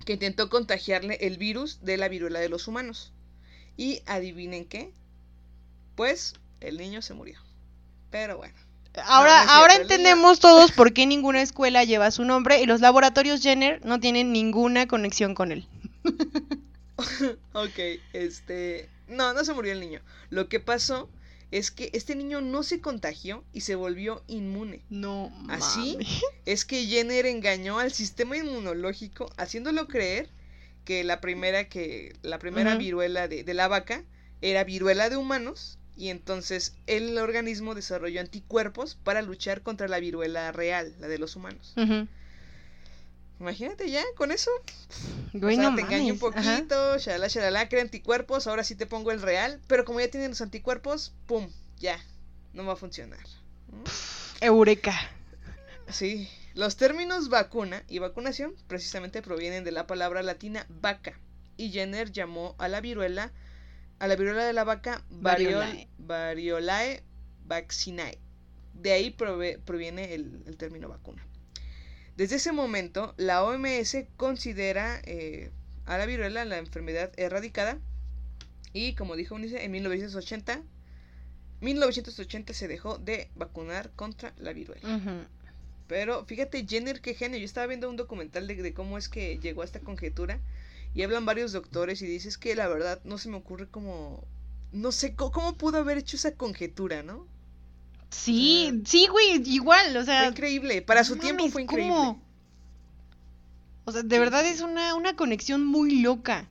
[0.04, 3.12] que intentó contagiarle el virus de la viruela de los humanos.
[3.76, 4.92] Y adivinen qué.
[5.96, 7.38] Pues el niño se murió.
[8.10, 8.54] Pero bueno.
[9.06, 13.42] Ahora, no ahora entendemos todos por qué ninguna escuela lleva su nombre y los laboratorios
[13.42, 15.66] Jenner no tienen ninguna conexión con él.
[17.52, 17.78] Ok,
[18.12, 18.88] este...
[19.08, 20.00] No, no se murió el niño.
[20.30, 21.08] Lo que pasó
[21.54, 24.80] es que este niño no se contagió y se volvió inmune.
[24.90, 25.92] No, ¿Así?
[25.92, 26.22] mames.
[26.46, 30.28] Es que Jenner engañó al sistema inmunológico haciéndolo creer
[30.84, 34.02] que la primera que la primera viruela de, de la vaca
[34.42, 40.50] era viruela de humanos y entonces el organismo desarrolló anticuerpos para luchar contra la viruela
[40.50, 41.72] real, la de los humanos.
[43.40, 44.50] Imagínate ya con eso.
[45.32, 48.86] Güey, o sea, no te engañé un poquito, shalala, shalala, crea anticuerpos, ahora sí te
[48.86, 51.98] pongo el real, pero como ya tienen los anticuerpos, pum, ya,
[52.52, 53.18] no va a funcionar.
[54.40, 54.94] Eureka.
[55.88, 61.18] Sí, los términos vacuna y vacunación precisamente provienen de la palabra latina vaca,
[61.56, 63.32] y Jenner llamó a la viruela,
[63.98, 65.20] a la viruela de la vaca variol-
[65.58, 65.88] Variolae.
[65.98, 67.02] variolae
[67.46, 68.18] vaccinae.
[68.74, 71.26] De ahí prove- proviene el, el término vacuna.
[72.16, 75.50] Desde ese momento, la OMS considera eh,
[75.84, 77.78] a la viruela la enfermedad erradicada
[78.72, 80.62] y, como dijo Unice, en 1980,
[81.60, 85.26] 1980 se dejó de vacunar contra la viruela.
[85.86, 87.38] Pero fíjate, Jenner, qué genio.
[87.38, 90.40] Yo estaba viendo un documental de, de cómo es que llegó a esta conjetura.
[90.94, 94.24] Y hablan varios doctores y dices que la verdad no se me ocurre cómo.
[94.72, 97.26] No sé cómo pudo haber hecho esa conjetura, ¿no?
[98.14, 100.20] Sí, sí, güey, igual, o sea.
[100.20, 100.82] Fue increíble.
[100.82, 101.92] Para su tiempo fue increíble.
[101.94, 102.22] ¿cómo?
[103.86, 106.48] O sea, de Sí, verdad es una, una conexión muy loca.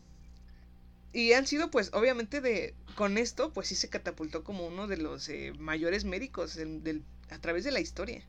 [1.13, 2.73] Y han sido, pues, obviamente, de.
[2.95, 7.01] Con esto, pues sí se catapultó como uno de los eh, mayores médicos del- del-
[7.31, 8.21] a través de la historia.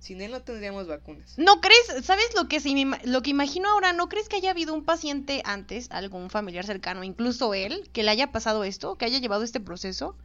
[0.00, 1.34] Sin él no tendríamos vacunas.
[1.38, 2.04] ¿No crees?
[2.04, 3.92] ¿Sabes lo que, me ima- lo que imagino ahora?
[3.92, 8.10] ¿No crees que haya habido un paciente antes, algún familiar cercano, incluso él, que le
[8.10, 10.16] haya pasado esto, que haya llevado este proceso,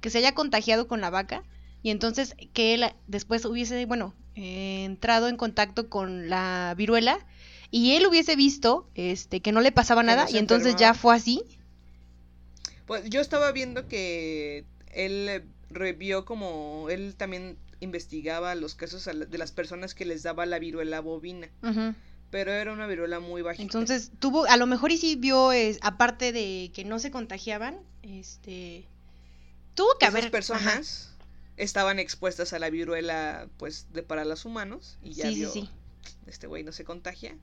[0.00, 1.44] que se haya contagiado con la vaca
[1.82, 7.18] y entonces que él después hubiese, bueno, eh, entrado en contacto con la viruela
[7.70, 11.42] y él hubiese visto este que no le pasaba nada y entonces ya fue así?
[12.86, 19.52] Pues yo estaba viendo que él revió como él también investigaba los casos de las
[19.52, 21.48] personas que les daba la viruela bovina,
[22.30, 23.62] pero era una viruela muy bajita.
[23.62, 27.80] Entonces tuvo, a lo mejor y sí vio, es, aparte de que no se contagiaban,
[28.02, 28.86] este,
[29.74, 31.11] tuvo que esas haber personas
[31.56, 35.50] estaban expuestas a la viruela pues de para los humanos y ya Sí, sí, vio,
[35.52, 35.70] sí.
[36.26, 37.36] este güey no se contagia.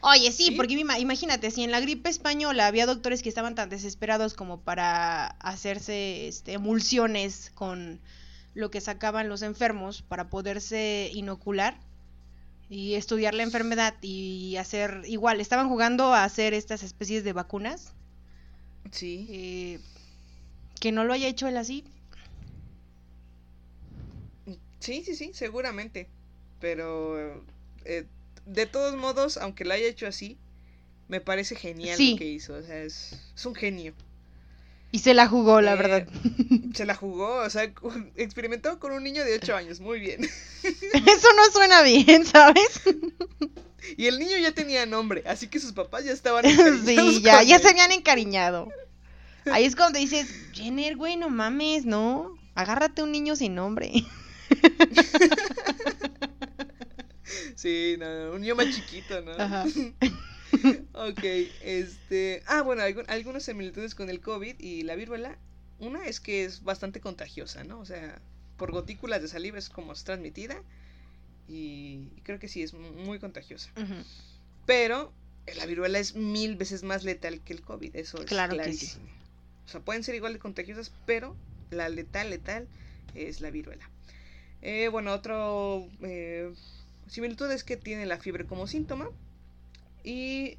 [0.00, 3.68] Oye, sí, porque ima- imagínate, si en la gripe española había doctores que estaban tan
[3.68, 8.00] desesperados como para hacerse este, emulsiones con
[8.54, 11.78] lo que sacaban los enfermos para poderse inocular
[12.70, 17.92] y estudiar la enfermedad y hacer igual, estaban jugando a hacer estas especies de vacunas,
[18.92, 19.26] Sí.
[19.30, 19.80] eh,
[20.80, 21.84] que no lo haya hecho él así.
[24.80, 26.08] Sí, sí, sí, seguramente.
[26.60, 27.44] Pero
[27.84, 28.04] eh,
[28.46, 30.36] de todos modos, aunque lo haya hecho así,
[31.08, 32.12] me parece genial Sí.
[32.12, 32.54] lo que hizo.
[32.54, 33.94] O sea, es, es un genio.
[34.90, 36.08] Y se la jugó, la Eh, verdad.
[36.74, 37.70] Se la jugó, o sea,
[38.16, 40.22] experimentó con un niño de 8 años, muy bien.
[40.62, 42.80] Eso no suena bien, ¿sabes?
[43.96, 47.42] Y el niño ya tenía nombre, así que sus papás ya estaban encariñados Sí, ya,
[47.42, 47.62] ya él.
[47.62, 48.68] se habían encariñado.
[49.50, 52.36] Ahí es cuando dices, Jenner, güey, no mames, no.
[52.54, 53.92] Agárrate un niño sin nombre.
[57.56, 59.32] Sí, no, un más chiquito, ¿no?
[59.32, 59.64] Ajá.
[60.94, 61.24] ok,
[61.60, 62.42] este...
[62.46, 65.36] Ah, bueno, algún- algunas similitudes con el COVID y la viruela.
[65.78, 67.78] Una es que es bastante contagiosa, ¿no?
[67.80, 68.20] O sea,
[68.56, 70.56] por gotículas de saliva es como es transmitida.
[71.48, 73.70] Y creo que sí, es muy contagiosa.
[74.66, 75.12] Pero
[75.56, 78.86] la viruela es mil veces más letal que el COVID, eso es Claro que sí.
[78.86, 79.06] clarísimo.
[79.66, 81.36] O sea, pueden ser igual de contagiosas, pero
[81.70, 82.66] la letal, letal
[83.14, 83.88] es la viruela.
[84.62, 86.52] Eh, bueno, otro eh,
[87.08, 89.08] similitud es que tiene la fiebre como síntoma.
[90.04, 90.56] Y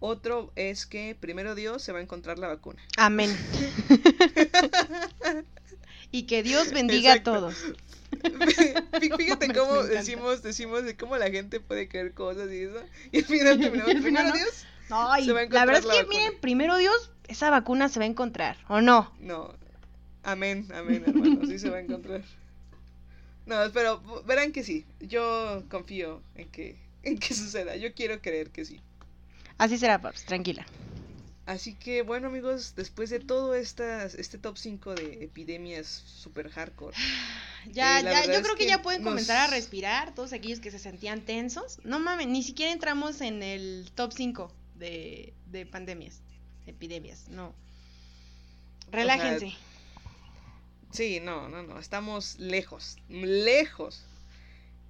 [0.00, 2.82] otro es que primero Dios se va a encontrar la vacuna.
[2.96, 3.34] Amén.
[6.12, 7.32] y que Dios bendiga Exacto.
[7.32, 7.64] a todos.
[9.00, 12.80] Fí- Fíjate cómo decimos, decimos de cómo la gente puede creer cosas y eso.
[13.12, 13.94] Y al final terminamos.
[14.02, 14.34] Primero ¿no?
[14.34, 14.66] Dios.
[14.90, 16.18] Ay, Se va a la verdad es que, vacuna.
[16.18, 19.12] miren, primero Dios, esa vacuna se va a encontrar, ¿o no?
[19.18, 19.52] No.
[20.22, 21.40] Amén, amén, hermano.
[21.46, 22.22] Sí se va a encontrar.
[23.46, 24.84] No, pero verán que sí.
[25.00, 27.76] Yo confío en que, en que suceda.
[27.76, 28.80] Yo quiero creer que sí.
[29.56, 30.66] Así será, Paps, tranquila.
[31.46, 36.96] Así que bueno amigos, después de todo estas, este top 5 de epidemias super hardcore.
[37.72, 40.78] Ya, eh, ya, yo creo que, ya pueden comenzar a respirar, todos aquellos que se
[40.78, 41.80] sentían tensos.
[41.82, 46.20] No mames, ni siquiera entramos en el top 5 de, de pandemias,
[46.68, 47.52] epidemias, no.
[48.92, 49.52] Relájense.
[50.96, 54.02] Sí, no, no, no, estamos lejos, lejos.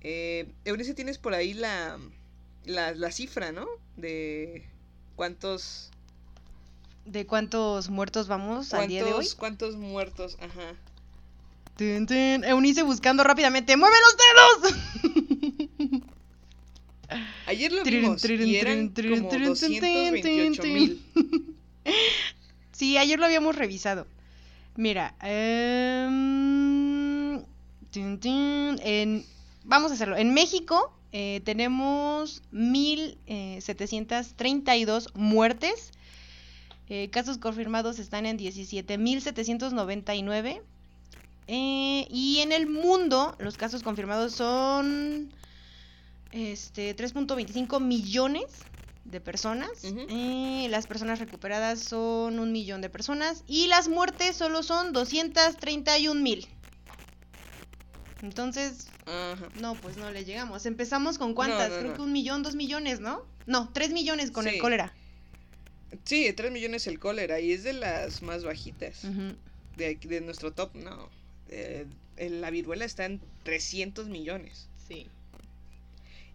[0.00, 1.98] Eh, Eunice, tienes por ahí la,
[2.64, 3.66] la, la cifra, ¿no?
[3.96, 4.64] De
[5.16, 5.90] cuántos
[7.04, 9.26] de cuántos muertos vamos al día de hoy.
[9.36, 10.36] ¿Cuántos muertos?
[10.40, 10.74] Ajá.
[11.78, 13.76] Eunice buscando rápidamente.
[13.76, 14.16] ¡Mueve los
[14.62, 16.02] dedos!
[17.46, 21.02] Ayer lo vimos y eran como 228 mil.
[22.72, 24.06] Sí, ayer lo habíamos revisado.
[24.76, 27.42] Mira, em,
[29.64, 30.16] vamos a hacerlo.
[30.16, 35.92] En México eh, tenemos 1.732 muertes
[36.88, 40.62] eh, casos confirmados están en 17.799.
[41.48, 45.32] Eh, y en el mundo, los casos confirmados son
[46.32, 48.44] este, 3.25 millones
[49.10, 49.70] de personas.
[49.84, 53.44] Eh, las personas recuperadas son un millón de personas.
[53.46, 56.46] Y las muertes solo son 231 mil.
[58.22, 58.88] Entonces,
[59.60, 60.66] no, pues no le llegamos.
[60.66, 61.72] Empezamos con cuántas?
[61.72, 63.24] Creo que un millón, dos millones, ¿no?
[63.46, 64.92] No, tres millones con el cólera.
[66.04, 69.02] Sí, 3 millones el cólera y es de las más bajitas.
[69.76, 71.08] de, de, nuestro top, no.
[71.48, 71.86] Eh,
[72.18, 74.68] la viruela está en 300 millones.
[74.88, 75.06] Sí.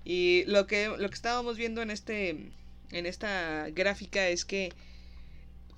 [0.04, 2.52] Y lo que, lo que estábamos viendo en, este,
[2.92, 4.74] en esta gráfica es que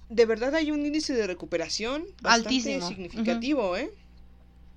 [0.10, 3.90] de verdad hay un índice de recuperación bastante significativo, ¿eh?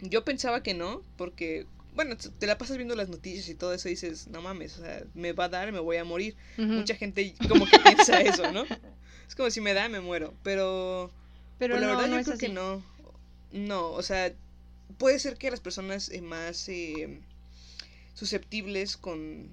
[0.00, 3.88] Yo pensaba que no, porque, bueno, te la pasas viendo las noticias y todo eso
[3.88, 6.36] y dices, no mames, o sea, me va a dar, me voy a morir.
[6.56, 8.64] Mucha gente como que piensa eso, ¿no?
[9.28, 10.34] Es como si me da, me muero.
[10.42, 11.10] Pero.
[11.58, 12.82] Pero pues, la verdad, yo creo que no.
[13.52, 14.32] No, o sea,
[14.98, 17.20] puede ser que las personas eh, más eh,
[18.14, 19.48] susceptibles con.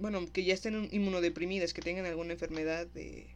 [0.00, 3.26] Bueno, que ya estén inmunodeprimidas, que tengan alguna enfermedad, eh,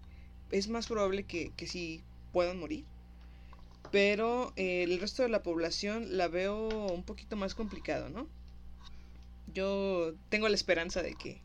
[0.50, 2.02] es más probable que, que sí
[2.32, 2.84] puedan morir.
[3.92, 8.26] Pero el resto de la población la veo un poquito más complicado, ¿no?
[9.52, 11.40] Yo tengo la esperanza de que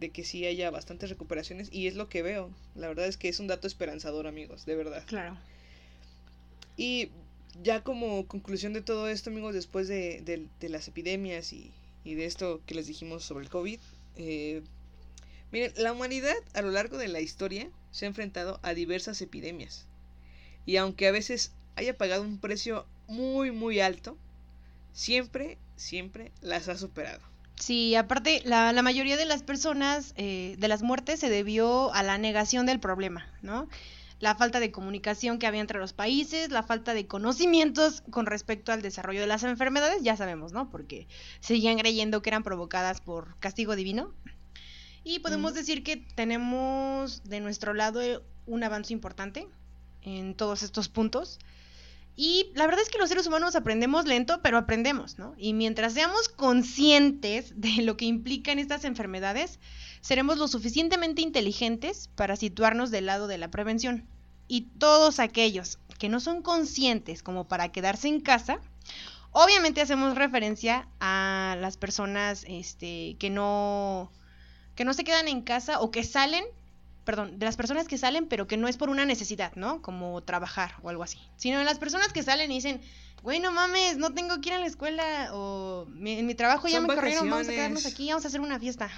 [0.00, 2.50] de que sí haya bastantes recuperaciones y es lo que veo.
[2.74, 5.04] La verdad es que es un dato esperanzador, amigos, de verdad.
[5.06, 5.36] Claro.
[6.76, 7.10] Y
[7.62, 11.70] ya como conclusión de todo esto, amigos, después de, las epidemias y,
[12.04, 13.78] de esto que les dijimos sobre el COVID,
[14.20, 14.62] eh,
[15.52, 19.86] miren, la humanidad a lo largo de la historia se ha enfrentado a diversas epidemias.
[20.66, 24.16] Y aunque a veces haya pagado un precio muy, muy alto,
[24.92, 27.20] siempre, siempre las ha superado.
[27.56, 32.02] Sí, aparte, la, la mayoría de las personas, eh, de las muertes, se debió a
[32.02, 33.68] la negación del problema, ¿no?
[34.20, 38.70] La falta de comunicación que había entre los países, la falta de conocimientos con respecto
[38.70, 40.70] al desarrollo de las enfermedades, ya sabemos, ¿no?
[40.70, 41.08] Porque
[41.40, 44.14] seguían creyendo que eran provocadas por castigo divino.
[45.02, 48.00] Y podemos decir que tenemos de nuestro lado
[48.46, 49.48] un avance importante
[50.02, 51.38] en todos estos puntos.
[52.16, 55.34] Y la verdad es que los seres humanos aprendemos lento, pero aprendemos, ¿no?
[55.38, 59.58] Y mientras seamos conscientes de lo que implican estas enfermedades,
[60.00, 64.06] seremos lo suficientemente inteligentes para situarnos del lado de la prevención.
[64.48, 68.58] Y todos aquellos que no son conscientes como para quedarse en casa,
[69.32, 74.10] obviamente hacemos referencia a las personas este, que no
[74.74, 76.44] que no se quedan en casa o que salen
[77.04, 79.82] perdón, de las personas que salen, pero que no es por una necesidad, ¿no?
[79.82, 81.18] Como trabajar o algo así.
[81.36, 82.80] Sino de las personas que salen y dicen,
[83.22, 86.80] güey, no mames, no tengo que ir a la escuela, o en mi trabajo ya
[86.80, 88.90] me corrieron, vamos a quedarnos aquí, vamos a hacer una fiesta.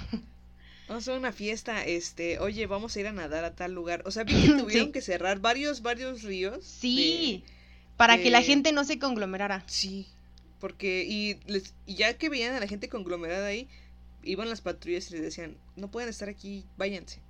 [0.89, 4.03] Vamos a hacer una fiesta, este, oye, vamos a ir a nadar a tal lugar.
[4.05, 6.65] O sea, vi que tuvieron que cerrar varios, varios ríos.
[6.65, 7.45] Sí,
[7.97, 9.63] para que la gente no se conglomerara.
[9.67, 10.09] Sí,
[10.59, 13.69] porque, y, les, y ya que veían a la gente conglomerada ahí,
[14.25, 17.21] iban las patrullas y les decían, no pueden estar aquí, váyanse.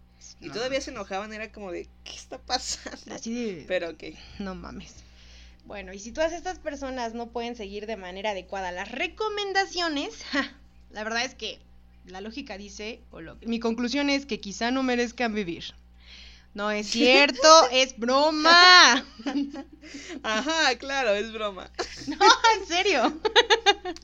[0.40, 3.14] Y todavía se enojaban, era como de, ¿qué está pasando?
[3.14, 3.64] Así de...
[3.66, 4.04] Pero ok.
[4.38, 4.94] No mames.
[5.64, 10.24] Bueno, y si todas estas personas no pueden seguir de manera adecuada las recomendaciones,
[10.90, 11.58] la verdad es que
[12.06, 15.74] la lógica dice, o lo, mi conclusión es que quizá no merezcan vivir.
[16.54, 19.06] No es cierto, es broma.
[20.22, 21.70] Ajá, claro, es broma.
[22.08, 22.18] No,
[22.58, 23.20] en serio.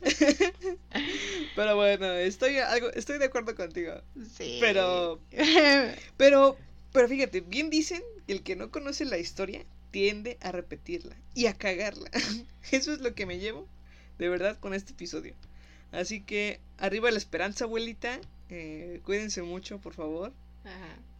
[1.56, 3.92] Pero bueno, estoy algo, estoy de acuerdo contigo.
[4.36, 4.58] Sí.
[4.60, 5.20] Pero
[6.16, 6.56] pero
[6.92, 11.46] pero fíjate, bien dicen que el que no conoce la historia tiende a repetirla y
[11.46, 12.10] a cagarla.
[12.70, 13.66] Eso es lo que me llevo
[14.18, 15.34] de verdad con este episodio.
[15.92, 18.20] Así que arriba la esperanza, abuelita.
[18.50, 20.32] Eh, cuídense mucho, por favor.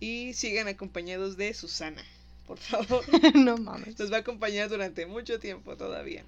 [0.01, 2.03] Y sigan acompañados de Susana.
[2.47, 3.05] por favor.
[3.35, 3.99] no mames.
[3.99, 6.25] Nos va a acompañar durante mucho tiempo todavía.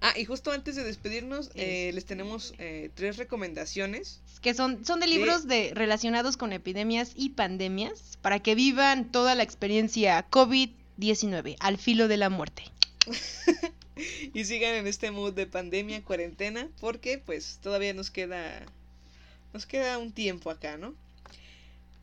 [0.00, 4.20] Ah, y justo antes de despedirnos, eh, les tenemos eh, tres recomendaciones.
[4.42, 5.72] Que son, son de libros de...
[5.74, 12.16] relacionados con epidemias y pandemias para que vivan toda la experiencia COVID-19 al filo de
[12.18, 12.64] la muerte.
[14.34, 18.64] y sigan en este mood de pandemia, cuarentena, porque pues todavía nos queda
[19.52, 20.94] nos queda un tiempo acá, ¿no?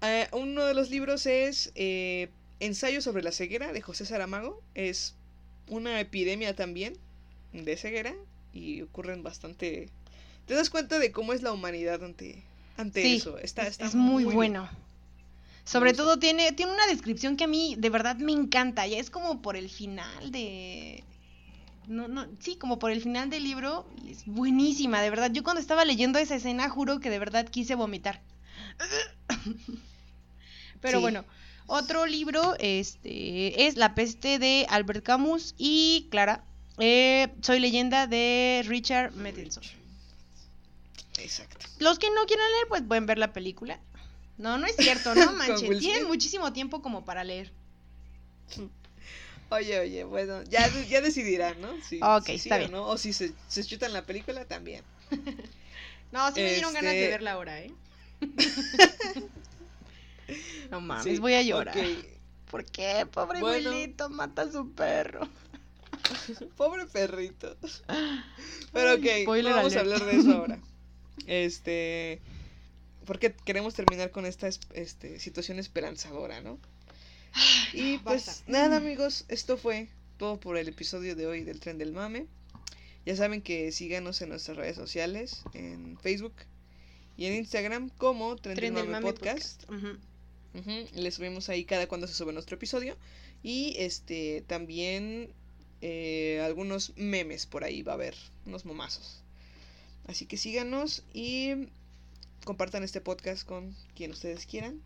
[0.01, 1.71] Eh, uno de los libros es
[2.59, 4.61] Ensayo sobre la ceguera de José Saramago.
[4.73, 5.15] Es
[5.67, 6.97] una epidemia también
[7.51, 8.13] de ceguera
[8.53, 9.89] y ocurren bastante...
[10.45, 12.41] Te das cuenta de cómo es la humanidad ante,
[12.77, 13.37] ante eso.
[13.37, 14.69] Está, está es muy, bueno.
[15.63, 18.87] Sobre todo tiene, tiene una descripción que a mí de verdad me encanta.
[18.87, 21.03] Ya es como por el final de...
[21.87, 23.85] No, no, sí, como por el final del libro.
[24.07, 25.31] es buenísima, de verdad.
[25.31, 28.21] Yo cuando estaba leyendo esa escena juro que de verdad quise vomitar.
[30.81, 31.23] Pero bueno,
[31.67, 36.43] otro libro este, es La peste de Albert Camus y Clara
[36.79, 39.63] eh, soy leyenda de Richard Matheson.
[41.19, 41.65] Exacto.
[41.79, 43.79] Los que no quieran leer, pues pueden ver la película.
[44.37, 45.79] No, no es cierto, no manches.
[45.79, 47.51] Tienen muchísimo tiempo como para leer.
[49.49, 51.69] Oye, oye, bueno, ya, ya decidirán, ¿no?
[51.81, 52.73] Si, ok, está bien.
[52.75, 54.83] O, si se, se chutan la película, también.
[56.11, 57.71] no, sí me dieron ganas de este verla ahora, ¿eh?
[60.71, 61.75] no mames, voy a llorar.
[62.49, 63.07] ¿Por qué?
[63.11, 65.27] Pobre abuelito, mata a su perro.
[66.57, 67.57] Pobre perrito.
[68.71, 70.59] Pero ok, vamos a hablar de eso ahora.
[71.27, 72.21] Este.
[73.05, 76.57] Porque queremos terminar con esta este, situación esperanzadora, ¿no?
[77.73, 81.91] Y pues nada, amigos, esto fue todo por el episodio de hoy del Tren del
[81.91, 82.27] Mame.
[83.05, 86.33] Ya saben que síganos en nuestras redes sociales, en Facebook
[87.17, 89.63] y en Instagram como Tren, del, Mame, Podcast.
[90.93, 92.95] Les subimos ahí cada cuando se sube nuestro episodio.
[93.41, 95.33] Y este también
[95.81, 98.15] eh, algunos memes por ahí va a haber,
[98.45, 99.21] unos momazos.
[100.07, 101.67] Así que síganos y
[102.45, 104.81] compartan este podcast con quien ustedes quieran.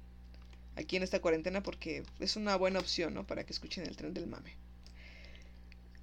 [0.77, 3.25] Aquí en esta cuarentena porque es una buena opción, ¿no?
[3.25, 4.55] Para que escuchen el tren del mame.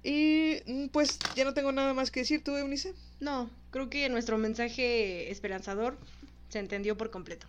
[0.03, 2.93] Y mm, pues ya no tengo nada más que decir, ¿tú, Eunice?
[3.19, 5.97] No, creo que nuestro mensaje esperanzador
[6.49, 7.47] se entendió por completo.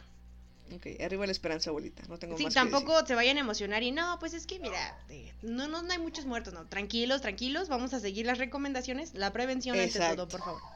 [0.74, 2.02] Ok, arriba la esperanza, abuelita.
[2.08, 5.32] No tengo sí, tampoco se vayan a emocionar y no, pues es que mira, eh,
[5.42, 6.66] no, no, hay muchos muertos, no.
[6.66, 10.75] Tranquilos, tranquilos, vamos a seguir las recomendaciones, la prevención ante todo, por favor.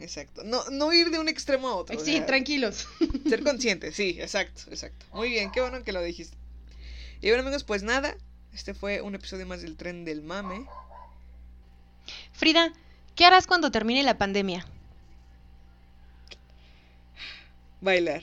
[0.00, 0.42] Exacto.
[0.44, 1.98] No, no ir de un extremo a otro.
[2.00, 2.86] Sí, tranquilos.
[3.28, 5.06] Ser conscientes, sí, exacto, exacto.
[5.12, 6.36] Muy bien, qué bueno que lo dijiste.
[7.20, 8.16] Y bueno, amigos, pues nada,
[8.52, 10.66] este fue un episodio más del tren del mame.
[12.32, 12.72] Frida,
[13.14, 14.66] ¿qué harás cuando termine la pandemia?
[17.80, 18.22] Bailar.